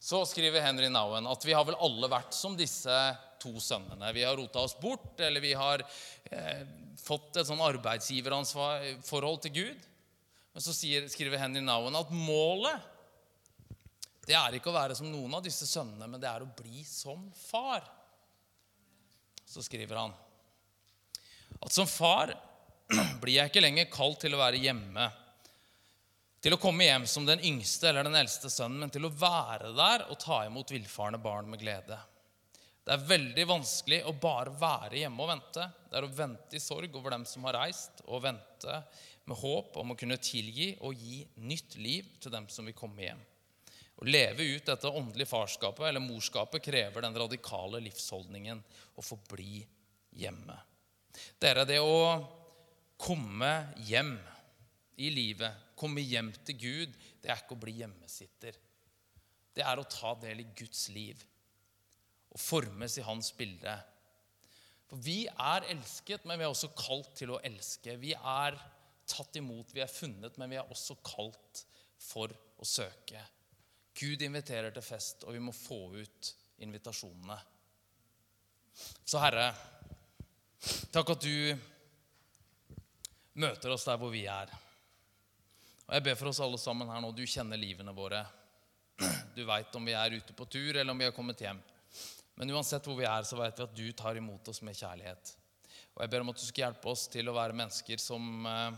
så 0.01 0.23
skriver 0.25 0.64
Henry 0.64 0.88
Nowen 0.88 1.27
at 1.29 1.43
vi 1.45 1.53
har 1.53 1.66
vel 1.69 1.77
alle 1.85 2.09
vært 2.09 2.33
som 2.33 2.55
disse 2.57 2.95
to 3.40 3.51
sønnene. 3.61 4.14
Vi 4.16 4.23
har 4.25 4.33
rota 4.38 4.62
oss 4.64 4.73
bort, 4.81 5.21
eller 5.21 5.45
vi 5.45 5.51
har 5.53 5.85
eh, 5.85 6.62
fått 6.97 7.37
et 7.37 7.49
sånn 7.49 7.61
arbeidsgiveransvarforhold 7.61 9.43
til 9.45 9.55
Gud. 9.59 9.85
Men 10.57 10.64
så 10.64 10.73
sier, 10.73 11.05
skriver 11.12 11.43
Henry 11.43 11.61
Nowen 11.61 12.01
at 12.01 12.16
målet 12.16 12.88
det 14.25 14.37
er 14.38 14.57
ikke 14.57 14.71
å 14.73 14.79
være 14.79 14.97
som 14.97 15.09
noen 15.11 15.37
av 15.37 15.45
disse 15.45 15.66
sønnene, 15.69 16.07
men 16.09 16.21
det 16.23 16.29
er 16.31 16.45
å 16.45 16.53
bli 16.57 16.85
som 16.87 17.29
far 17.37 17.85
så 19.51 19.62
skriver 19.66 19.99
han 19.99 20.12
at 21.70 21.74
som 21.74 21.87
far 21.87 22.35
blir 23.22 23.37
jeg 23.37 23.50
ikke 23.50 23.62
lenger 23.62 23.90
kalt 23.92 24.24
til 24.24 24.35
å 24.35 24.40
være 24.40 24.59
hjemme, 24.59 25.04
til 26.42 26.56
å 26.56 26.59
komme 26.59 26.87
hjem 26.88 27.04
som 27.06 27.26
den 27.28 27.42
yngste 27.46 27.90
eller 27.90 28.09
den 28.09 28.16
eldste 28.18 28.50
sønnen, 28.50 28.80
men 28.83 28.90
til 28.90 29.06
å 29.06 29.12
være 29.14 29.70
der 29.76 30.06
og 30.11 30.18
ta 30.18 30.40
imot 30.48 30.72
villfarne 30.72 31.20
barn 31.22 31.46
med 31.52 31.61
glede. 31.62 31.98
Det 32.83 32.96
er 32.96 33.04
veldig 33.06 33.44
vanskelig 33.46 34.00
å 34.09 34.16
bare 34.18 34.54
være 34.59 35.02
hjemme 35.02 35.22
og 35.22 35.30
vente. 35.30 35.66
Det 35.87 35.98
er 36.00 36.06
å 36.09 36.14
vente 36.16 36.56
i 36.56 36.62
sorg 36.64 36.96
over 36.96 37.14
dem 37.14 37.26
som 37.28 37.44
har 37.46 37.59
reist, 37.61 38.02
og 38.09 38.24
vente 38.24 38.80
med 39.28 39.38
håp 39.38 39.76
om 39.78 39.92
å 39.92 39.98
kunne 40.00 40.18
tilgi 40.18 40.72
og 40.80 40.96
gi 40.96 41.20
nytt 41.44 41.76
liv 41.78 42.09
til 42.18 42.35
dem 42.35 42.48
som 42.50 42.66
vil 42.66 42.74
komme 42.74 43.04
hjem. 43.04 43.20
Å 44.00 44.09
leve 44.09 44.48
ut 44.56 44.66
dette 44.66 44.90
åndelige 44.90 45.30
farskapet 45.30 45.87
eller 45.87 46.02
morskapet 46.02 46.64
krever 46.64 47.04
den 47.04 47.20
radikale 47.20 47.85
livsholdningen 47.85 48.64
å 48.96 49.04
få 49.04 49.20
bli 49.28 49.61
hjemme. 51.12 51.49
er 51.51 51.64
det 51.66 51.81
å 51.81 52.20
komme 53.01 53.53
hjem 53.88 54.16
i 55.01 55.11
livet, 55.11 55.73
komme 55.77 56.03
hjem 56.05 56.33
til 56.44 56.59
Gud, 56.61 56.96
det 57.23 57.31
er 57.31 57.40
ikke 57.40 57.57
å 57.57 57.62
bli 57.62 57.79
hjemmesitter. 57.81 58.57
Det 59.55 59.64
er 59.64 59.81
å 59.81 59.88
ta 59.88 60.14
del 60.20 60.42
i 60.42 60.51
Guds 60.57 60.88
liv 60.94 61.20
og 62.31 62.38
formes 62.38 62.99
i 63.01 63.07
hans 63.07 63.33
bilde. 63.35 63.73
For 64.90 65.01
vi 65.03 65.25
er 65.27 65.66
elsket, 65.73 66.27
men 66.27 66.38
vi 66.38 66.46
er 66.46 66.53
også 66.53 66.70
kalt 66.79 67.12
til 67.18 67.35
å 67.35 67.40
elske. 67.46 67.96
Vi 67.99 68.12
er 68.14 68.59
tatt 69.11 69.37
imot, 69.40 69.73
vi 69.75 69.83
er 69.83 69.90
funnet, 69.90 70.37
men 70.38 70.51
vi 70.53 70.59
er 70.61 70.70
også 70.70 70.99
kalt 71.03 71.64
for 72.01 72.31
å 72.61 72.66
søke. 72.66 73.23
Gud 73.96 74.23
inviterer 74.23 74.73
til 74.75 74.85
fest, 74.85 75.25
og 75.27 75.35
vi 75.35 75.42
må 75.42 75.55
få 75.55 75.81
ut 75.96 76.31
invitasjonene. 76.62 77.38
Så 79.05 79.20
Herre, 79.20 79.51
takk 80.92 81.14
at 81.14 81.25
du 81.25 81.57
møter 83.40 83.73
oss 83.73 83.87
der 83.88 83.99
hvor 84.01 84.12
vi 84.12 84.27
er. 84.29 84.53
Og 85.88 85.96
Jeg 85.96 86.05
ber 86.07 86.18
for 86.18 86.31
oss 86.31 86.42
alle 86.44 86.61
sammen 86.61 86.90
her 86.90 87.01
nå. 87.03 87.11
Du 87.16 87.25
kjenner 87.27 87.59
livene 87.61 87.94
våre. 87.96 88.23
Du 89.35 89.42
veit 89.49 89.75
om 89.79 89.87
vi 89.87 89.94
er 89.96 90.12
ute 90.18 90.35
på 90.37 90.44
tur, 90.51 90.77
eller 90.77 90.92
om 90.92 90.99
vi 90.99 91.07
har 91.09 91.16
kommet 91.16 91.40
hjem. 91.40 91.61
Men 92.37 92.53
uansett 92.55 92.85
hvor 92.87 92.99
vi 92.99 93.09
er, 93.09 93.25
så 93.27 93.38
veit 93.38 93.59
vi 93.59 93.64
at 93.66 93.77
du 93.77 93.87
tar 93.96 94.18
imot 94.20 94.49
oss 94.53 94.61
med 94.66 94.77
kjærlighet. 94.77 95.33
Og 95.96 96.05
Jeg 96.05 96.12
ber 96.12 96.25
om 96.25 96.31
at 96.33 96.38
du 96.38 96.44
skal 96.44 96.64
hjelpe 96.66 96.92
oss 96.92 97.07
til 97.12 97.29
å 97.29 97.35
være 97.37 97.57
mennesker 97.57 98.01
som, 98.01 98.46
eh, 98.46 98.77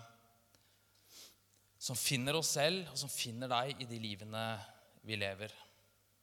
som 1.79 1.99
finner 1.99 2.39
oss 2.39 2.55
selv, 2.57 2.87
og 2.91 2.99
som 2.99 3.13
finner 3.13 3.51
deg 3.51 3.83
i 3.83 3.91
de 3.91 3.99
livene 4.03 4.47
vi 5.07 5.19
lever. 5.19 5.53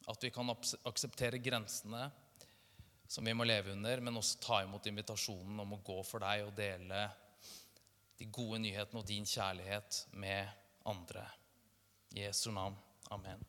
At 0.09 0.23
vi 0.23 0.31
kan 0.33 0.49
akseptere 0.49 1.43
grensene 1.43 2.07
som 3.09 3.25
vi 3.25 3.33
må 3.33 3.47
leve 3.47 3.73
under, 3.73 4.01
men 4.05 4.17
også 4.19 4.41
ta 4.43 4.61
imot 4.63 4.85
invitasjonen 4.85 5.63
om 5.63 5.73
å 5.73 5.81
gå 5.85 5.97
for 6.05 6.21
deg 6.21 6.45
og 6.45 6.53
dele 6.57 7.07
de 8.19 8.27
gode 8.29 8.59
nyhetene 8.61 9.01
og 9.01 9.07
din 9.07 9.25
kjærlighet 9.25 10.03
med 10.19 10.49
andre. 10.91 11.23
I 12.13 12.27
Jesu 12.27 12.51
navn. 12.51 12.75
Amen. 13.09 13.41